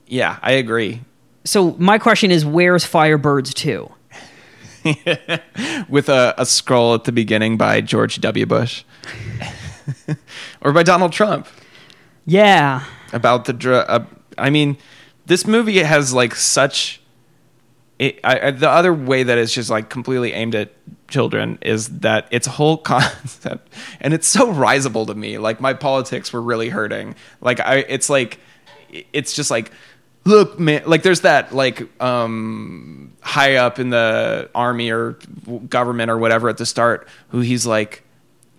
[0.08, 1.02] Yeah i agree.
[1.46, 3.90] So my question is where's firebirds 2
[5.90, 8.46] with a, a scroll at the beginning by George W.
[8.46, 8.84] Bush
[10.62, 11.48] or by Donald Trump
[12.26, 13.86] yeah about the drug.
[13.90, 14.06] Uh,
[14.38, 14.78] I mean,
[15.26, 17.02] this movie has like such.
[17.98, 20.72] It, I, I- the other way that it's just like completely aimed at
[21.08, 25.40] children is that its whole concept, and it's so risible to me.
[25.40, 27.16] Like my politics were really hurting.
[27.42, 28.40] Like I, it's like,
[29.12, 29.72] it's just like,
[30.26, 30.84] look, man.
[30.86, 35.14] Like there's that like um high up in the army or
[35.68, 38.04] government or whatever at the start who he's like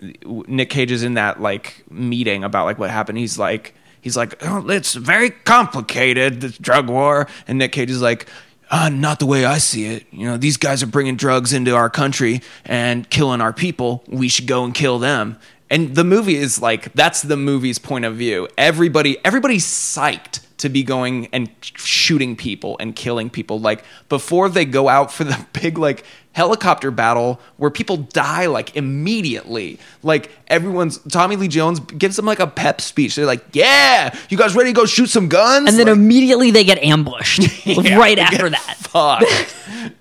[0.01, 3.19] Nick Cage is in that like meeting about like what happened.
[3.19, 7.29] He's like, he's like, oh, it's very complicated, this drug war.
[7.47, 8.29] And Nick Cage is like,
[8.71, 10.07] uh, not the way I see it.
[10.11, 14.05] You know, these guys are bringing drugs into our country and killing our people.
[14.07, 15.39] We should go and kill them.
[15.71, 18.49] And the movie is like, that's the movie's point of view.
[18.59, 24.67] Everybody, everybody's psyched to be going and shooting people and killing people like before they
[24.67, 30.99] go out for the big like helicopter battle where people die like immediately like everyone's
[31.11, 34.69] tommy lee jones gives them like a pep speech they're like yeah you guys ready
[34.69, 38.51] to go shoot some guns and then Like, immediately they get ambushed yeah, right after
[38.51, 38.77] get that.
[38.77, 39.95] fucked.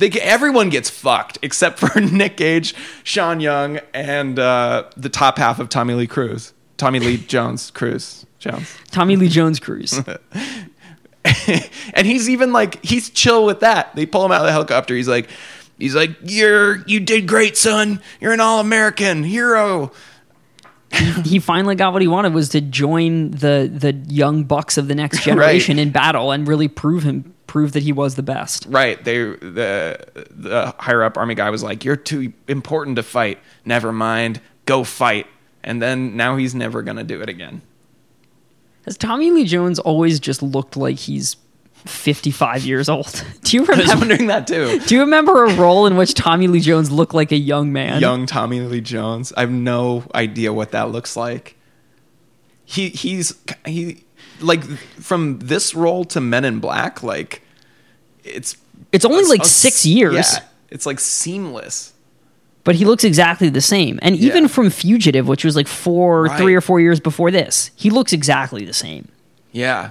[0.00, 5.38] they get, everyone gets fucked except for nick cage sean young and uh, the top
[5.38, 10.00] half of tommy lee cruz tommy lee jones cruz jones Tommy Lee Jones Cruz.
[11.94, 13.94] and he's even like he's chill with that.
[13.94, 14.94] They pull him out of the helicopter.
[14.94, 15.28] He's like,
[15.78, 18.00] he's like, you're you did great, son.
[18.20, 19.92] You're an all American hero.
[21.24, 24.94] he finally got what he wanted was to join the the young bucks of the
[24.94, 28.64] next generation in battle and really prove him prove that he was the best.
[28.68, 29.02] Right.
[29.02, 29.98] They the
[30.30, 33.40] the higher up army guy was like, you're too important to fight.
[33.64, 34.40] Never mind.
[34.66, 35.26] Go fight.
[35.64, 37.62] And then now he's never gonna do it again.
[38.84, 41.36] Has Tommy Lee Jones always just looked like he's
[41.86, 43.24] 55 years old.
[43.42, 43.96] Do you I was remember?
[43.96, 44.78] wondering that too.
[44.86, 48.00] Do you remember a role in which Tommy Lee Jones looked like a young man?
[48.00, 49.32] Young Tommy Lee Jones.
[49.36, 51.56] I have no idea what that looks like.
[52.64, 53.34] He he's
[53.66, 54.04] he
[54.40, 57.42] like from this role to Men in Black, like
[58.24, 58.56] it's
[58.92, 61.92] It's only like a- six years, Yeah, it's like seamless.
[62.64, 63.98] but he looks exactly the same.
[64.02, 66.38] And even from Fugitive, which was like four, Right.
[66.38, 69.08] three or four years before this, he looks exactly the same.
[69.52, 69.90] Yeah.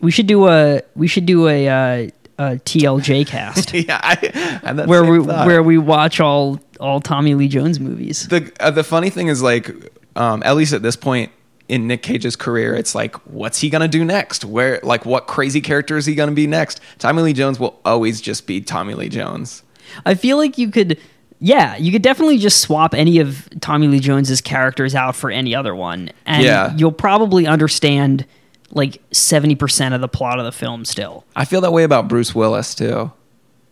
[0.00, 5.04] We should do a we should do a, uh, a TLJ cast Yeah, I where
[5.04, 5.46] we thought.
[5.46, 8.26] where we watch all all Tommy Lee Jones movies.
[8.28, 9.70] the uh, the funny thing is like
[10.16, 11.30] um, at least at this point
[11.70, 14.44] in Nick Cage's career, it's like what's he gonna do next?
[14.44, 16.80] Where like what crazy character is he gonna be next?
[16.98, 19.62] Tommy Lee Jones will always just be Tommy Lee Jones.
[20.04, 20.98] I feel like you could,
[21.40, 25.54] yeah, you could definitely just swap any of Tommy Lee Jones's characters out for any
[25.54, 26.74] other one, and Yeah.
[26.76, 28.26] you'll probably understand
[28.72, 31.24] like seventy percent of the plot of the film still.
[31.34, 33.10] I feel that way about Bruce Willis too.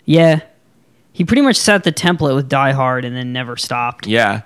[0.05, 0.41] Yeah,
[1.13, 4.07] he pretty much set the template with Die Hard and then never stopped.
[4.07, 4.43] Yeah,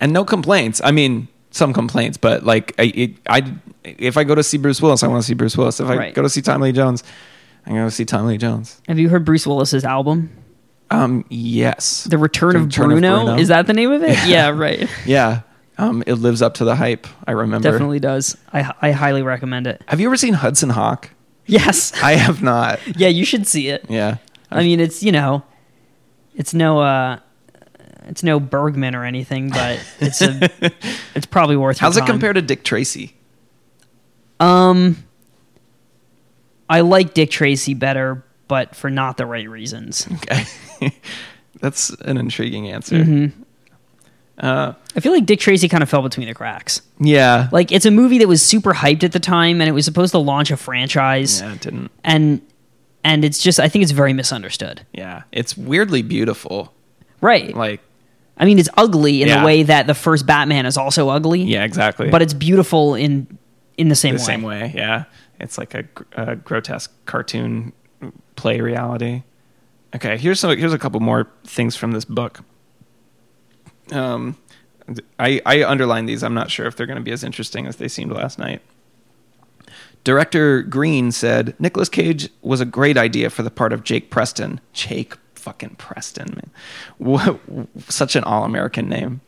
[0.00, 0.80] and no complaints.
[0.84, 3.52] I mean, some complaints, but like I, it, I
[3.84, 5.80] if I go to see Bruce Willis, I want to see Bruce Willis.
[5.80, 6.14] If I Right.
[6.14, 7.02] go to see Tommy Lee Jones,
[7.66, 8.80] I'm going to see Tommy Lee Jones.
[8.88, 10.30] Have you heard Bruce Willis's album,
[10.90, 13.24] Um, yes, The Return, The of, Return of Bruno?
[13.24, 13.38] Bruno.
[13.38, 14.18] Is that the name of it?
[14.26, 14.88] Yeah, right.
[15.06, 15.42] yeah.
[15.78, 17.06] Um, it lives up to the hype.
[17.26, 17.70] I remember.
[17.70, 18.36] Definitely does.
[18.52, 19.82] I I highly recommend it.
[19.88, 21.10] Have you ever seen Hudson Hawk?
[21.46, 21.92] Yes.
[22.02, 22.80] I have not.
[22.98, 23.86] yeah, you should see it.
[23.88, 24.16] Yeah.
[24.50, 25.42] I mean, it's you know,
[26.34, 27.18] it's no uh,
[28.06, 30.50] it's no Bergman or anything, but it's a,
[31.14, 31.78] it's probably worth.
[31.78, 32.08] How's it time.
[32.08, 33.14] compare to Dick Tracy?
[34.38, 35.04] Um,
[36.68, 40.08] I like Dick Tracy better, but for not the right reasons.
[40.12, 40.44] Okay.
[41.60, 42.96] That's an intriguing answer.
[42.96, 43.42] Mm-hmm.
[44.38, 46.80] Uh, I feel like Dick Tracy kind of fell between the cracks.
[46.98, 47.48] yeah.
[47.52, 50.12] Like it's a movie that was super hyped at the time, and it was supposed
[50.12, 51.90] to launch a franchise, yeah, it didn't.
[52.02, 52.40] and
[53.04, 54.86] and it's just I think it's very misunderstood.
[54.92, 55.24] Yeah.
[55.32, 56.72] It's weirdly beautiful.
[57.20, 57.54] Right.
[57.54, 57.82] Like,
[58.40, 59.40] I mean, it's ugly in Yeah.
[59.40, 61.42] the way that the first Batman is also ugly.
[61.42, 62.08] yeah, exactly.
[62.10, 63.38] But it's beautiful in
[63.78, 64.24] in the same the way.
[64.24, 64.72] same way.
[64.74, 65.04] Yeah.
[65.38, 67.72] It's like a, a grotesque cartoon
[68.36, 69.22] play reality.
[69.94, 70.16] Okay.
[70.18, 72.40] Here's some, here's a couple more things from this book.
[73.92, 74.36] Um,
[75.18, 76.22] I, I underlined these.
[76.22, 78.60] I'm not sure if they're going to be as interesting as they seemed last night.
[80.04, 84.60] Director Green said Nicolas Cage was a great idea for the part of Jake Preston.
[84.72, 86.40] Jake fucking Preston,
[87.00, 87.38] man.
[87.88, 89.20] Such an all American name.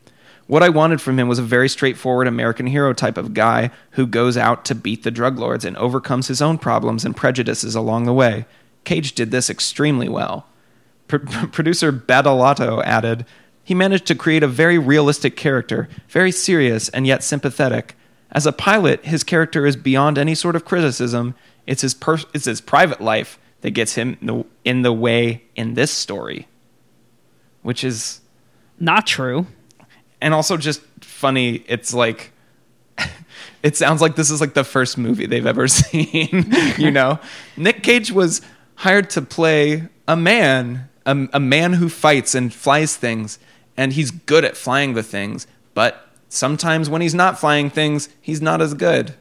[0.47, 4.05] What I wanted from him was a very straightforward American hero type of guy who
[4.05, 8.05] goes out to beat the drug lords and overcomes his own problems and prejudices along
[8.05, 8.45] the way.
[8.83, 10.45] Cage did this extremely well.
[11.07, 11.19] Pro-
[11.51, 13.25] producer Badalato added,
[13.63, 17.95] he managed to create a very realistic character, very serious and yet sympathetic.
[18.31, 21.35] As a pilot, his character is beyond any sort of criticism.
[21.65, 25.43] It's his pers- it's his private life that gets him in the, in the way
[25.55, 26.47] in this story,
[27.63, 28.21] which is
[28.79, 29.47] Not true.
[30.21, 31.63] and also just funny.
[31.67, 32.31] It's like
[33.63, 36.53] it sounds like this is like the first movie they've ever seen.
[36.77, 37.19] you know,
[37.57, 38.41] Nick Cage was
[38.75, 43.39] hired to play a man, a, a man who fights and flies things,
[43.77, 45.47] and he's good at flying the things.
[45.73, 49.15] But sometimes when he's not flying things, he's not as good.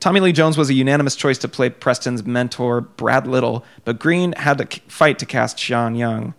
[0.00, 4.32] Tommy Lee Jones was a unanimous choice to play Preston's mentor, Brad Little, but Green
[4.32, 6.32] had to fight to cast Sean Young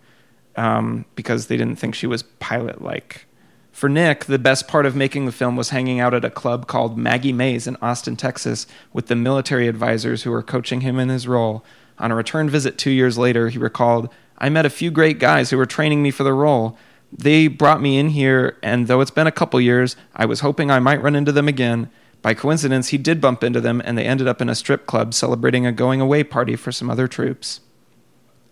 [0.56, 3.26] um, because they didn't think she was pilot like.
[3.70, 6.66] For Nick, the best part of making the film was hanging out at a club
[6.66, 11.08] called Maggie Mays in Austin, Texas, with the military advisors who were coaching him in
[11.08, 11.64] his role.
[11.98, 15.50] On a return visit two years later, he recalled, I met a few great guys
[15.50, 16.76] who were training me for the role.
[17.12, 20.70] They brought me in here, and though it's been a couple years, I was hoping
[20.70, 21.90] I might run into them again.
[22.22, 25.12] By coincidence, he did bump into them, and they ended up in a strip club
[25.12, 27.60] celebrating a going away party for some other troops.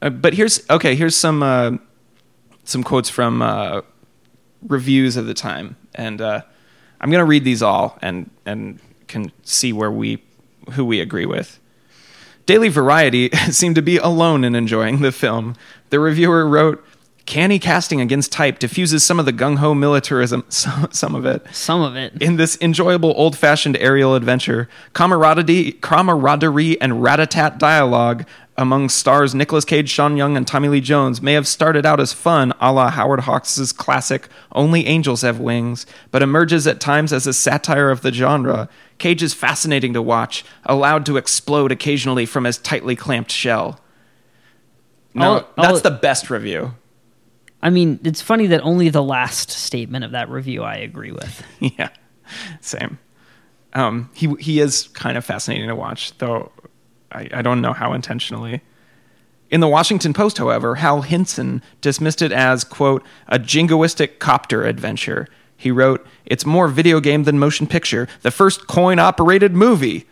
[0.02, 0.96] Uh, but here's okay.
[0.96, 1.72] Here's some uh,
[2.64, 3.83] some quotes from uh,
[4.66, 6.42] reviews of the time, and uh,
[7.00, 10.22] I'm going to read these all and and can see where we
[10.72, 11.61] who we agree with.
[12.46, 15.54] Daily Variety seemed to be alone in enjoying the film.
[15.90, 16.85] The reviewer wrote,
[17.26, 21.44] "Canny casting against type diffuses some of the gung ho militarism, some, some of it,
[21.52, 22.14] Some of it.
[22.20, 28.90] in this enjoyable old fashioned aerial adventure, camaraderie, camaraderie and rat a tat dialogue among
[28.90, 32.52] stars Nicolas Cage, Sean Young, and Tommy Lee Jones may have started out as fun,
[32.61, 37.33] a la Howard Hawks' classic Only Angels Have Wings, but emerges at times as a
[37.33, 38.68] satire of the genre.
[38.98, 43.80] Cage is fascinating to watch, allowed to explode occasionally from his tightly clamped shell.
[45.14, 46.74] No, that's the best review.
[47.62, 51.44] I mean, it's funny that only the last statement of that review I agree with.
[51.60, 51.90] yeah,
[52.60, 52.98] same.
[53.72, 56.50] Um, he he is kind of fascinating to watch, though.
[57.12, 58.62] I, I don't know how intentionally.
[59.50, 65.26] In the Washington Post, however, Hal Hinson dismissed it as, quote, a jingoistic copter adventure.
[65.56, 70.06] He wrote, It's more video game than motion picture, the first coin operated movie.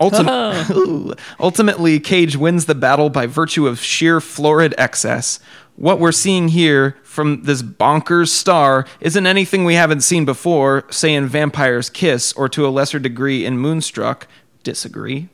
[0.00, 5.40] Ultim- Ultimately, Cage wins the battle by virtue of sheer florid excess.
[5.80, 11.14] What we're seeing here from this bonkers star isn't anything we haven't seen before, say
[11.14, 14.26] in Vampire's Kiss, or to a lesser degree in Moonstruck.
[14.62, 15.30] Disagree.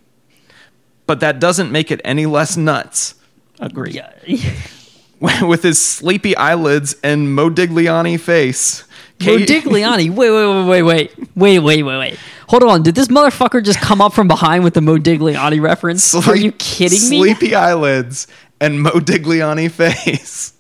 [1.05, 3.17] But that doesn't make it any less nuts.
[3.59, 3.91] Agree.
[3.91, 4.13] Yeah.
[5.45, 8.85] With his sleepy eyelids and Modigliani face.
[9.19, 10.11] Modigliani.
[10.15, 12.19] Wait, wait, wait, wait, wait, wait, wait, wait, wait.
[12.49, 12.83] Hold on.
[12.83, 16.15] Did this motherfucker just come up from behind with the Modigliani reference?
[16.15, 17.19] Are you Sleep- kidding me?
[17.19, 18.29] Sleepy eyelids
[18.61, 20.55] and Mo Modigliani face.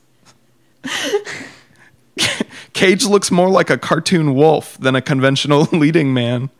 [2.72, 6.50] Cage looks more like a cartoon wolf than a conventional leading man.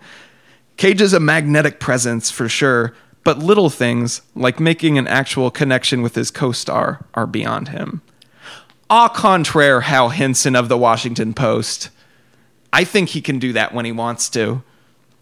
[0.77, 2.95] Cage is a magnetic presence for sure,
[3.25, 8.03] but little things, like making an actual connection with his co star, are beyond him.
[8.89, 11.91] Au contraire, Hal Hinson of the Washington Post.
[12.73, 14.63] I think he can do that when he wants to.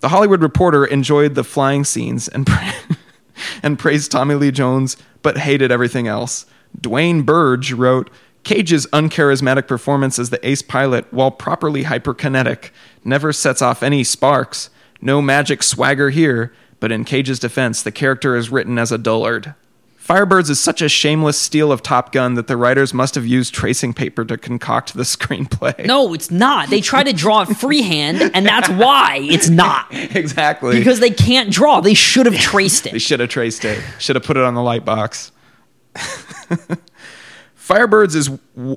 [0.01, 2.47] The Hollywood Reporter enjoyed the flying scenes and
[3.63, 6.47] and praised Tommy Lee Jones, but hated everything else.
[6.81, 8.11] Duane Byrge wrote,
[8.43, 12.71] Cage's uncharismatic performance as the ace pilot, while properly hyperkinetic,
[13.03, 14.69] never sets off any sparks.
[15.01, 19.55] No magic swagger here, but in Cage's defense, the character is written as a dullard.
[20.07, 23.55] Firebirds is such a shameless steal of Top Gun that the writers must have used
[23.55, 25.87] tracing paper to concoct the screenplay.
[25.87, 26.69] No, it's not.
[26.69, 29.87] They try to draw it freehand, and that's why it's not.
[29.93, 30.79] exactly.
[30.79, 31.81] Because they can't draw.
[31.81, 32.93] They should have traced it.
[32.93, 33.83] They should have traced it.
[33.99, 35.33] Should have put it on the light box.
[37.57, 38.31] Firebirds is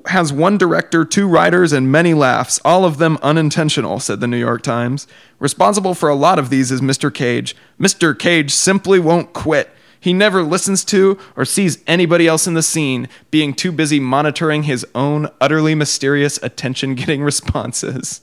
[0.06, 4.38] has one director, two writers, and many laughs, all of them unintentional, said the New
[4.38, 5.06] York Times.
[5.40, 7.12] Responsible for a lot of these is Mr.
[7.12, 7.54] Cage.
[7.78, 8.18] Mr.
[8.18, 9.68] Cage simply won't quit.
[10.00, 14.64] He never listens to or sees anybody else in the scene, being too busy monitoring
[14.64, 18.20] his own utterly mysterious attention getting responses.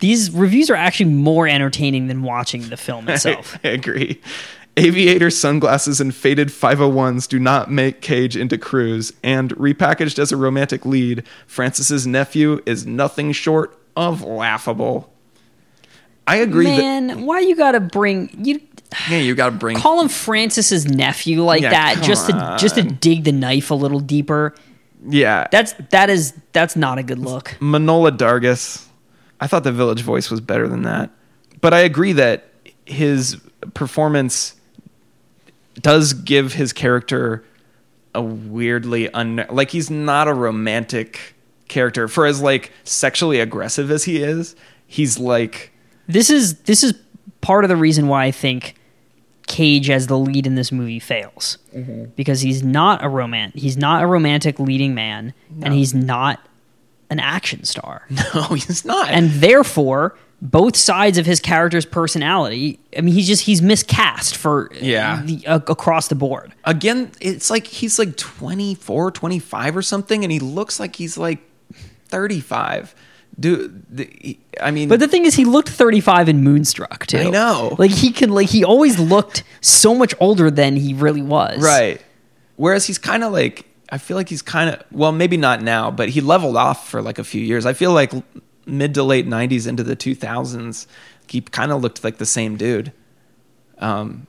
[0.00, 3.58] These reviews are actually more entertaining than watching the film itself.
[3.62, 4.20] I agree.
[4.76, 10.36] Aviator sunglasses and faded 501s do not make Cage into Cruise, and repackaged as a
[10.36, 15.12] romantic lead, Francis's nephew is nothing short of laughable.
[16.26, 18.69] I agree Man, why you gotta bring you that
[19.08, 22.82] yeah, you gotta bring call him Francis's nephew like Yeah, that just to just to
[22.82, 24.54] dig the knife a little deeper?
[25.08, 27.56] yeah That's that is that's not a good look.
[27.60, 28.86] Manohla Dargis.
[29.40, 31.10] I thought the Village Voice was better than that,
[31.60, 32.50] but I agree that
[32.84, 33.36] his
[33.74, 34.54] performance
[35.76, 37.44] does give his character
[38.14, 41.34] a weirdly un like he's not a romantic
[41.68, 44.56] character for as like sexually aggressive as he is.
[44.86, 45.72] He's like
[46.08, 46.94] This is this is
[47.40, 48.74] part of the reason why I think
[49.50, 51.58] Cage as the lead in this movie fails
[52.16, 53.54] because he's not a romant.
[53.56, 56.40] He's not a romantic leading man, and he's not
[57.10, 58.06] an action star.
[58.34, 59.10] no, he's not.
[59.10, 64.70] and therefore both sides of his character's personality i mean he's just he's miscast for
[64.80, 65.20] Yeah.
[65.22, 70.32] the, uh, across the board again, it's like he's like 24, 25 or something, and
[70.32, 71.40] he looks like he's like
[72.06, 72.94] 35.
[73.38, 77.30] Dude, the, I mean, but the thing is he looked 35 in moonstruck too I
[77.30, 77.74] know.
[77.78, 82.02] like he can like he always looked so much older than he really was Right.
[82.56, 85.90] Whereas he's kind of like, I feel like he's kind of, well, maybe not now,
[85.90, 87.64] but he leveled off for like a few years.
[87.64, 88.12] I feel like
[88.66, 90.86] mid to late 90s into the 2000s,
[91.26, 92.92] he kind of looked like the same dude.
[93.78, 94.26] Um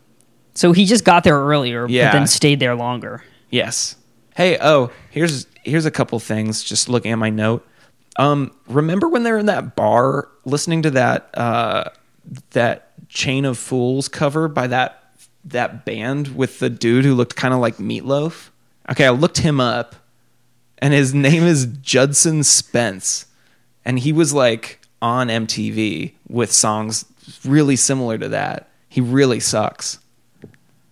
[0.54, 2.12] so he just got there earlier Yeah.
[2.12, 3.98] but then stayed there longer Yes.
[4.36, 7.68] Hey, oh, here's here's a couple things just looking at my note.
[8.18, 11.86] Um, remember when they're in that bar listening to that uh
[12.52, 15.04] that Chain of Fools cover by that
[15.46, 18.50] that band with the dude who looked kind of like Meatloaf?
[18.90, 19.96] Okay, I looked him up
[20.80, 23.26] and his name is Judson Spence.
[23.86, 27.06] And he was like on MTV with songs
[27.46, 28.70] really similar to that.
[28.90, 30.00] He really sucks.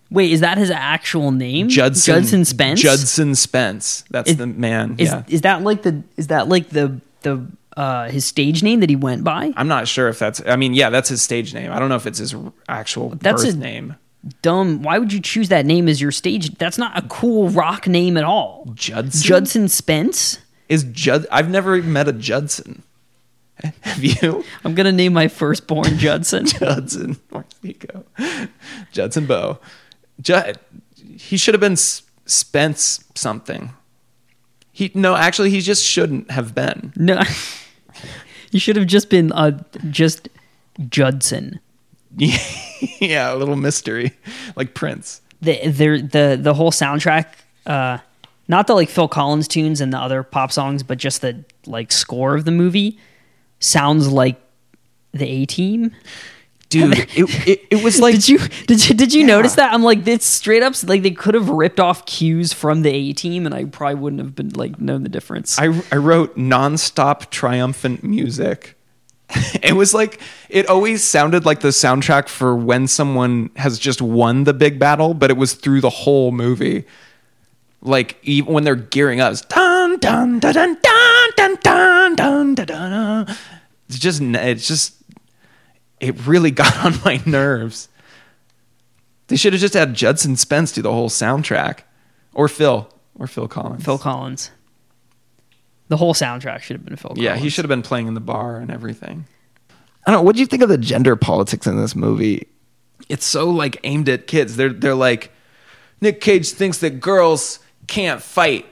[0.09, 4.03] wait is that his actual name Judson judson spence Judson Spence.
[4.09, 4.95] That's Is- the man.
[4.97, 5.23] is, yeah.
[5.27, 7.45] is that like the is that like the the
[7.77, 10.41] uh his stage name that he went by I'm not sure if that's.
[10.45, 11.71] I mean, yeah, that's his stage name.
[11.71, 12.35] I don't know if it's his
[12.67, 13.95] actual That's birth his- name.
[14.41, 17.87] dumb why would you choose that name as your stage that's not a cool rock
[17.87, 19.23] name at all Judson.
[19.23, 21.25] judson spence is Jud.
[21.31, 22.83] I've never even met a Judson.
[23.81, 24.43] Have you?
[24.63, 26.45] I'm gonna name my firstborn Judson.
[26.47, 27.17] Judson.
[27.29, 28.03] Where did he go?
[28.91, 29.59] Judson Bow.
[30.21, 30.59] Jud.
[31.17, 33.71] He should have been S- Spence something.
[34.79, 36.93] He no, actually, he just shouldn't have been.
[36.95, 37.21] no,
[38.51, 40.29] you should have just been uh just
[40.87, 41.59] Judson.
[42.15, 44.13] yeah, a little mystery,
[44.55, 45.19] like Prince.
[45.41, 47.25] the the the the whole soundtrack
[47.65, 47.97] uh
[48.47, 51.91] not the like Phil Collins tunes and the other pop songs but just the like
[51.91, 52.97] score of the movie
[53.59, 54.39] sounds like
[55.11, 55.93] the A Team.
[56.69, 59.25] Dude, it, it, it was like did you did you did you Yeah.
[59.27, 59.73] notice that?
[59.73, 63.13] I'm like it's straight up like they could have ripped off cues from the A
[63.13, 65.57] Team and I probably wouldn't have been like known the difference.
[65.57, 68.75] I, I wrote nonstop triumphant music.
[69.63, 74.43] it was like it always sounded like the soundtrack for when someone has just won
[74.43, 76.85] the big battle, but it was through the whole movie.
[77.81, 82.55] Like even when they're gearing up, it's dun dun dun dun dun dun dun dun
[82.55, 83.35] dun dun.
[83.87, 84.93] It's just it's just
[85.99, 87.89] it really got on my nerves.
[89.27, 91.81] They should have just had Judson Spence do the whole soundtrack,
[92.33, 93.83] or Phil, or Phil Collins.
[93.83, 94.51] Phil Collins.
[95.87, 97.23] The whole soundtrack should have been Phil Collins.
[97.23, 99.25] Yeah, he should have been playing in the bar and everything.
[100.05, 100.23] I don't know.
[100.23, 102.47] What do you think of the gender politics in this movie?
[103.07, 104.55] It's so like aimed at kids.
[104.55, 105.31] They're they're like
[106.01, 108.65] Nick Cage thinks that girls can't fight,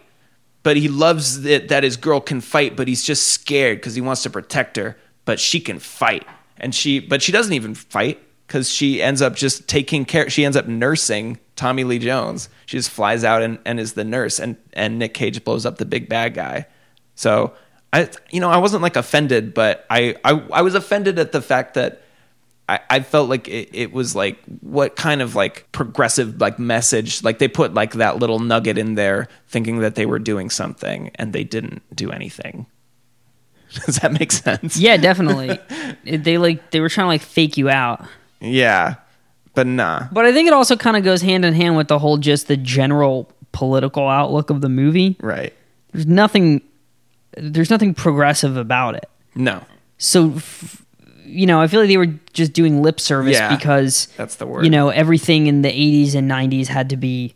[0.63, 4.01] but he loves it that his girl can fight, but he's just scared because he
[4.01, 4.97] wants to protect her.
[5.25, 6.25] But she can fight,
[6.59, 10.29] and she but she doesn't even fight because she ends up just taking care.
[10.29, 12.49] She ends up nursing Tommy Lee Jones.
[12.65, 15.77] She just flies out and, and is the nurse, and and Nick Cage blows up
[15.77, 16.67] the big bad guy.
[17.15, 17.53] So
[17.93, 21.41] I, you know, I wasn't like offended, but I, I, I was offended at the
[21.41, 22.01] fact that
[22.69, 27.23] I, I felt like it, it was like what kind of like progressive like message
[27.23, 31.11] like they put like that little nugget in there thinking that they were doing something
[31.15, 32.65] and they didn't do anything.
[33.85, 34.77] Does that make sense?
[34.77, 35.59] Yeah, definitely.
[36.05, 38.05] They like they were trying to like fake you out.
[38.39, 38.95] Yeah,
[39.53, 40.07] but nah.
[40.11, 42.47] But I think it also kind of goes hand in hand with the whole just
[42.47, 45.17] the general political outlook of the movie.
[45.21, 45.53] Right?
[45.91, 46.61] There's nothing
[47.35, 49.09] there's nothing progressive about it.
[49.35, 49.63] No,
[49.97, 50.83] So f-
[51.23, 54.47] you know, I feel like they were just doing lip service Yeah, because that's the
[54.47, 54.63] word.
[54.63, 57.35] You know, everything in the 80s and 90s had to be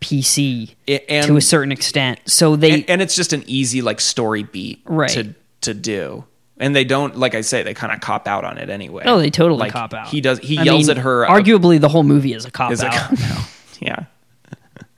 [0.00, 2.20] PC I- and- to a certain extent.
[2.26, 5.10] So they and, and it's just an easy like story beat Right.
[5.10, 6.24] to to do.
[6.60, 9.04] And they don't like I say they kind of cop out on it anyway.
[9.06, 10.08] Oh, they totally Like, cop out.
[10.08, 10.38] He does.
[10.40, 11.24] He I yells mean, at her.
[11.24, 12.92] Arguably, the whole movie is a cop is a out.
[12.94, 13.48] cop out.
[13.80, 14.06] Yeah.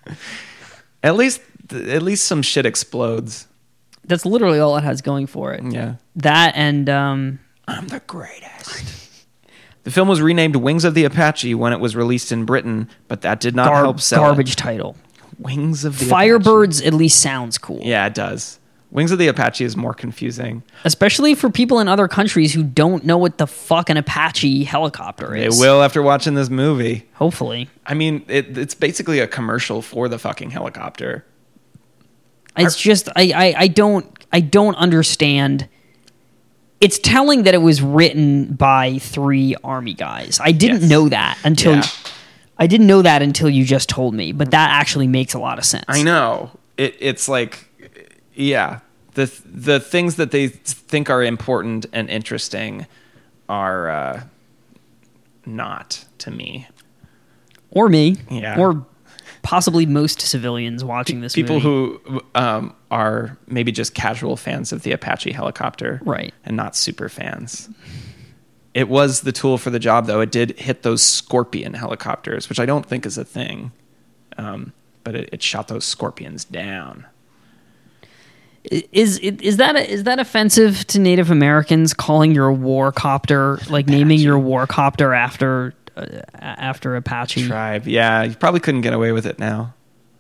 [1.03, 1.41] at least
[1.71, 3.47] at least some shit explodes.
[4.05, 5.63] That's literally all it has going for it.
[5.71, 5.97] Yeah.
[6.17, 9.27] That and um, I'm the greatest.
[9.85, 13.21] the film was renamed Wings of the Apache when it was released in Britain, but
[13.21, 14.57] that did not gar- help sell garbage it.
[14.57, 14.97] title.
[15.39, 17.81] Wings of the Firebirds at least sounds cool.
[17.83, 18.59] Yeah, it does.
[18.91, 20.65] Wings of the Apache is more confusing.
[20.85, 25.35] Especially for people in other countries who don't know what the fuck an Apache helicopter
[25.35, 25.57] is.
[25.57, 27.07] They will after watching this movie.
[27.15, 27.69] Hopefully.
[27.87, 31.25] I mean, it, it's basically a commercial for the fucking helicopter.
[32.57, 35.69] It's just I, I I don't I don't understand.
[36.81, 40.41] It's telling that it was written by three army guys.
[40.43, 40.91] I didn't Yes.
[40.91, 41.85] know that until Yeah.
[42.59, 44.33] I didn't know that until you just told me.
[44.33, 45.85] But that actually makes a lot of sense.
[45.89, 46.51] I know.
[46.77, 47.70] It, it's like,
[48.41, 48.81] yeah,
[49.15, 52.87] the the things that they think are important and interesting
[53.49, 54.23] are uh,
[55.47, 56.67] not to me.
[57.71, 58.17] Or me.
[58.31, 58.59] Yeah.
[58.59, 58.85] Or
[59.43, 62.03] possibly most civilians watching this People movie.
[62.09, 66.35] who um, are maybe just casual fans of the Apache helicopter, Right.
[66.45, 67.69] and not super fans.
[68.75, 70.21] It was the tool for the job, though.
[70.21, 73.73] It did hit those Scorpion helicopters, which I don't think is a thing,
[74.37, 74.73] um,
[75.05, 77.07] but it, it shot those Scorpions down.
[78.65, 84.19] Is is that is that offensive to Native Americans calling your war copter like naming
[84.19, 87.47] your war copter after uh, after Apache?
[87.47, 89.75] Tribe, yeah, you probably couldn't get away with it now.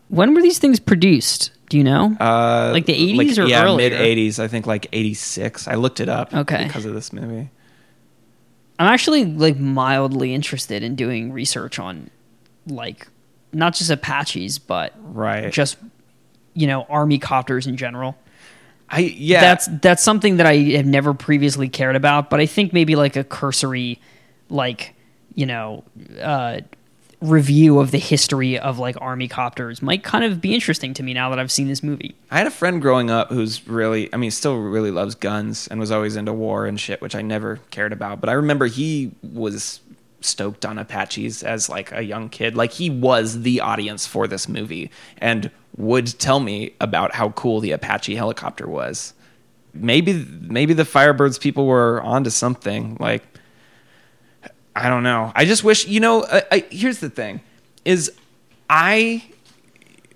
[0.08, 1.52] When were these things produced?
[1.68, 2.16] Do you know?
[2.18, 4.38] Uh, Like the 80s or yeah, mid '80s.
[4.40, 5.68] I think like '86.
[5.68, 6.34] I looked it up.
[6.34, 6.64] Okay.
[6.64, 7.50] because of this movie.
[8.78, 12.10] I'm actually like mildly interested in doing research on
[12.66, 13.06] like
[13.52, 15.52] not just Apaches, but Right.
[15.52, 15.76] just
[16.54, 18.16] you know army copters in general.
[18.90, 19.40] I yeah.
[19.40, 23.16] That's that's something that I have never previously cared about, but I think maybe like
[23.16, 24.00] a cursory,
[24.48, 24.94] like
[25.34, 25.84] you know,
[26.20, 26.60] uh,
[27.20, 31.12] review of the history of like army copters might kind of be interesting to me
[31.12, 32.14] now that I've seen this movie.
[32.30, 35.78] I had a friend growing up who's really, I mean, still really loves guns and
[35.78, 38.20] was always into war and shit, which I never cared about.
[38.20, 39.80] But I remember he was
[40.20, 42.56] stoked on Apaches as like a young kid.
[42.56, 47.60] Like he was the audience for this movie and would tell me about how cool
[47.60, 49.14] the Apache helicopter was.
[49.72, 52.96] Maybe, maybe the Firebirds people were onto something.
[52.98, 53.22] Like,
[54.74, 55.32] I don't know.
[55.34, 57.40] I just wish, you know, I, I, here's the thing
[57.84, 58.12] is
[58.68, 59.24] I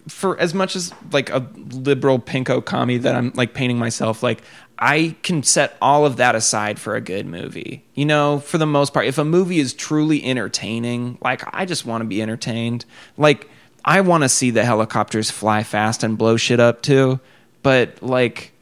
[0.08, 4.42] for as much as like a liberal pinko commie that I'm like painting myself, like
[4.86, 7.86] I can set all of that aside for a good movie.
[7.94, 11.86] You know, for the most part, if a movie is truly entertaining, like I just
[11.86, 12.84] want to be entertained.
[13.16, 13.48] Like
[13.82, 17.18] I want to see the helicopters fly fast and blow shit up too,
[17.62, 18.52] but like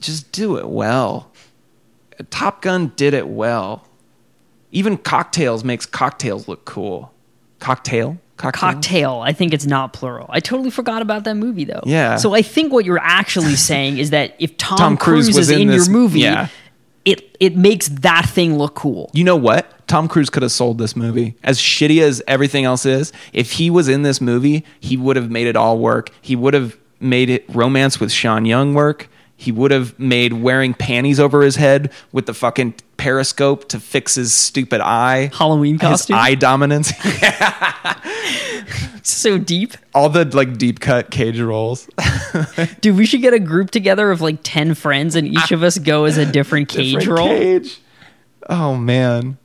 [0.00, 1.30] just do it well.
[2.30, 3.86] Top Gun did it well.
[4.72, 7.12] Even cocktails makes cocktails look cool.
[7.58, 8.16] Cocktail?
[8.36, 8.72] Cocktail?
[8.72, 9.20] Cocktail.
[9.24, 10.26] I think it's not plural.
[10.28, 11.80] I totally forgot about that movie though.
[11.84, 12.16] Yeah.
[12.16, 15.48] So I think what you're actually saying is that if Tom, Tom Cruise Cruise, was
[15.48, 16.48] is in in, this- your movie, yeah.
[17.04, 19.10] it it makes that thing look cool.
[19.14, 19.72] You know what?
[19.88, 21.36] Tom Cruise could have sold this movie.
[21.44, 25.30] As shitty as everything else is, if he was in this movie, he would have
[25.30, 26.10] made it all work.
[26.20, 29.08] He would have made it romance with Sean Young work.
[29.38, 34.14] He would have made wearing panties over his head with the fucking periscope to fix
[34.14, 35.30] his stupid eye.
[35.34, 36.16] Halloween His costume.
[36.16, 36.90] eye dominance.
[39.02, 39.74] so deep.
[39.94, 41.88] all the like deep cut cage roles.
[42.80, 45.78] Dude, we should get a group together of like 10 friends and each of us
[45.78, 47.28] go as a different cage Different role.
[47.28, 47.80] Cage.
[48.48, 49.38] Oh man.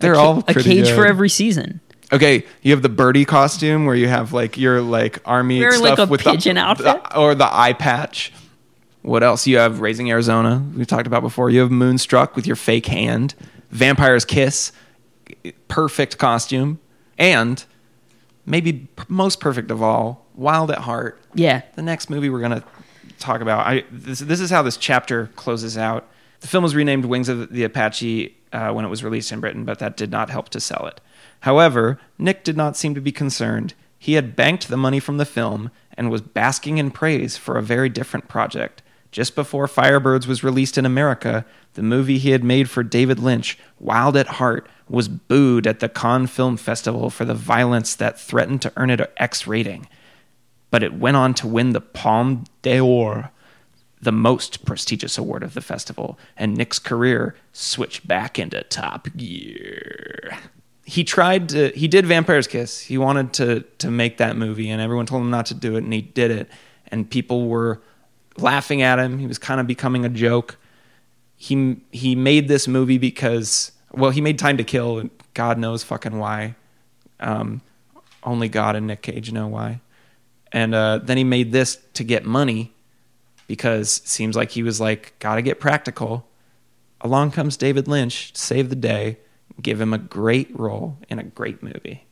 [0.00, 1.80] They're all a pretty cage for every season.
[2.12, 5.98] Okay, you have the Birdy costume where you have like your like army stuff like,
[5.98, 6.84] a with pigeon the, outfit?
[6.84, 8.32] the- or the eye patch.
[9.02, 9.46] What else?
[9.46, 10.64] You have Raising Arizona.
[10.76, 11.50] We talked about before.
[11.50, 13.34] You have Moonstruck with your fake hand.
[13.70, 14.72] Vampire's Kiss.
[15.68, 16.78] Perfect costume.
[17.18, 17.64] And
[18.46, 21.20] maybe p- most perfect of all, Wild at Heart.
[21.34, 21.62] Yeah.
[21.74, 22.64] The next movie we're gonna
[23.18, 23.66] talk about.
[23.66, 26.08] I this, this is how this chapter closes out.
[26.40, 29.64] The film was renamed Wings of the Apache uh, when it was released in Britain,
[29.64, 31.00] but that did not help to sell it.
[31.40, 33.74] However, Nick did not seem to be concerned.
[33.98, 37.62] He had banked the money from the film and was basking in praise for a
[37.62, 38.82] very different project.
[39.12, 41.44] Just before Firebirds was released in America,
[41.74, 45.88] the movie he had made for David Lynch, Wild at Heart, was booed at the
[45.88, 49.86] Cannes Film Festival for the violence that threatened to earn it an X rating
[50.72, 53.30] but it went on to win the Palme d'Or,
[54.00, 60.38] the most prestigious award of the festival, and Nick's career switched back into top gear.
[60.84, 62.80] He tried to, he did Vampire's Kiss.
[62.80, 65.84] He wanted to to make that movie, and everyone told him not to do it,
[65.84, 66.48] and he did it.
[66.88, 67.80] And people were
[68.38, 69.18] laughing at him.
[69.18, 70.56] He was kind of becoming a joke.
[71.36, 75.82] He he made this movie because well, he made Time to Kill, and God knows
[75.82, 76.54] fucking why.
[77.20, 77.60] Um,
[78.22, 79.80] only God and Nick Cage know why
[80.52, 82.72] and uh, then he made this to get money
[83.48, 86.26] because seems like he was like gotta get practical
[87.00, 89.18] along comes david lynch save the day
[89.60, 92.06] give him a great role in a great movie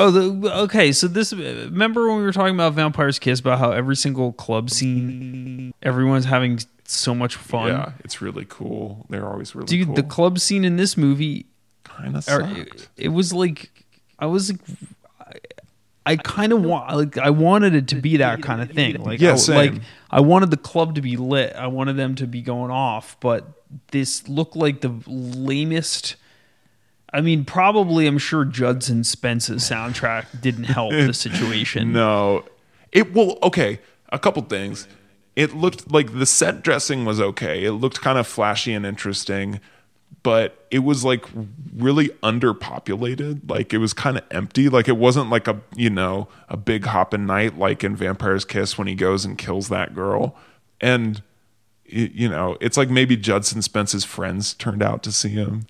[0.00, 0.92] Oh, the, okay.
[0.92, 1.32] So this.
[1.32, 1.36] Uh,
[1.70, 6.24] remember when we were talking about Vampire's Kiss about how every single club scene, everyone's
[6.24, 7.68] having so much fun.
[7.68, 9.06] Yeah, it's really cool.
[9.10, 9.94] They're always really Dude, cool.
[9.94, 11.46] the club scene in this movie,
[11.84, 12.88] kind of sucked.
[12.96, 13.70] it was like,
[14.18, 14.60] I was like,
[15.20, 19.02] I, I kind of want, like, I wanted it to be that kind of thing.
[19.02, 19.74] Like, Yeah, I, like
[20.10, 21.54] I wanted the club to be lit.
[21.54, 23.46] I wanted them to be going off, but
[23.92, 26.16] this looked like the lamest.
[27.12, 31.92] I mean, probably I'm sure Judson Spence's soundtrack didn't help the situation.
[31.92, 32.44] No,
[32.92, 33.38] it well.
[33.42, 33.80] Okay,
[34.10, 34.86] a couple things.
[35.36, 37.64] It looked like the set dressing was okay.
[37.64, 39.60] It looked kind of flashy and interesting,
[40.22, 41.24] but it was like
[41.74, 43.48] really underpopulated.
[43.48, 44.68] Like it was kind of empty.
[44.68, 48.76] Like it wasn't like a you know a big hopping night like in Vampire's Kiss
[48.76, 50.36] when he goes and kills that girl.
[50.80, 51.22] And
[51.92, 55.66] you know, it's like maybe Judson Spence's friends turned out to see him,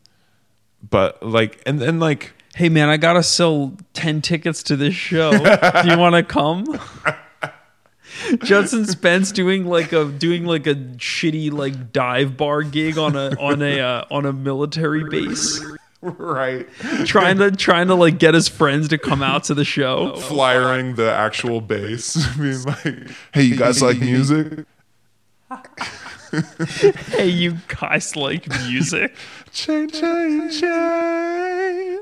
[0.89, 5.31] but like and then like Hey man, I gotta sell ten tickets to this show.
[5.83, 6.81] Do you want to come?
[8.43, 13.31] Judson Spence doing like a doing like a shitty like dive bar gig on a
[13.39, 15.64] on a uh, on a military base,
[16.03, 16.66] right
[17.07, 20.16] trying to trying to like get his friends to come out to the show.
[20.16, 24.66] flyering the actual base, being like, "Hey, you guys like music?
[27.09, 29.14] hey, you guys like music?
[29.53, 32.01] chain, chain, chain.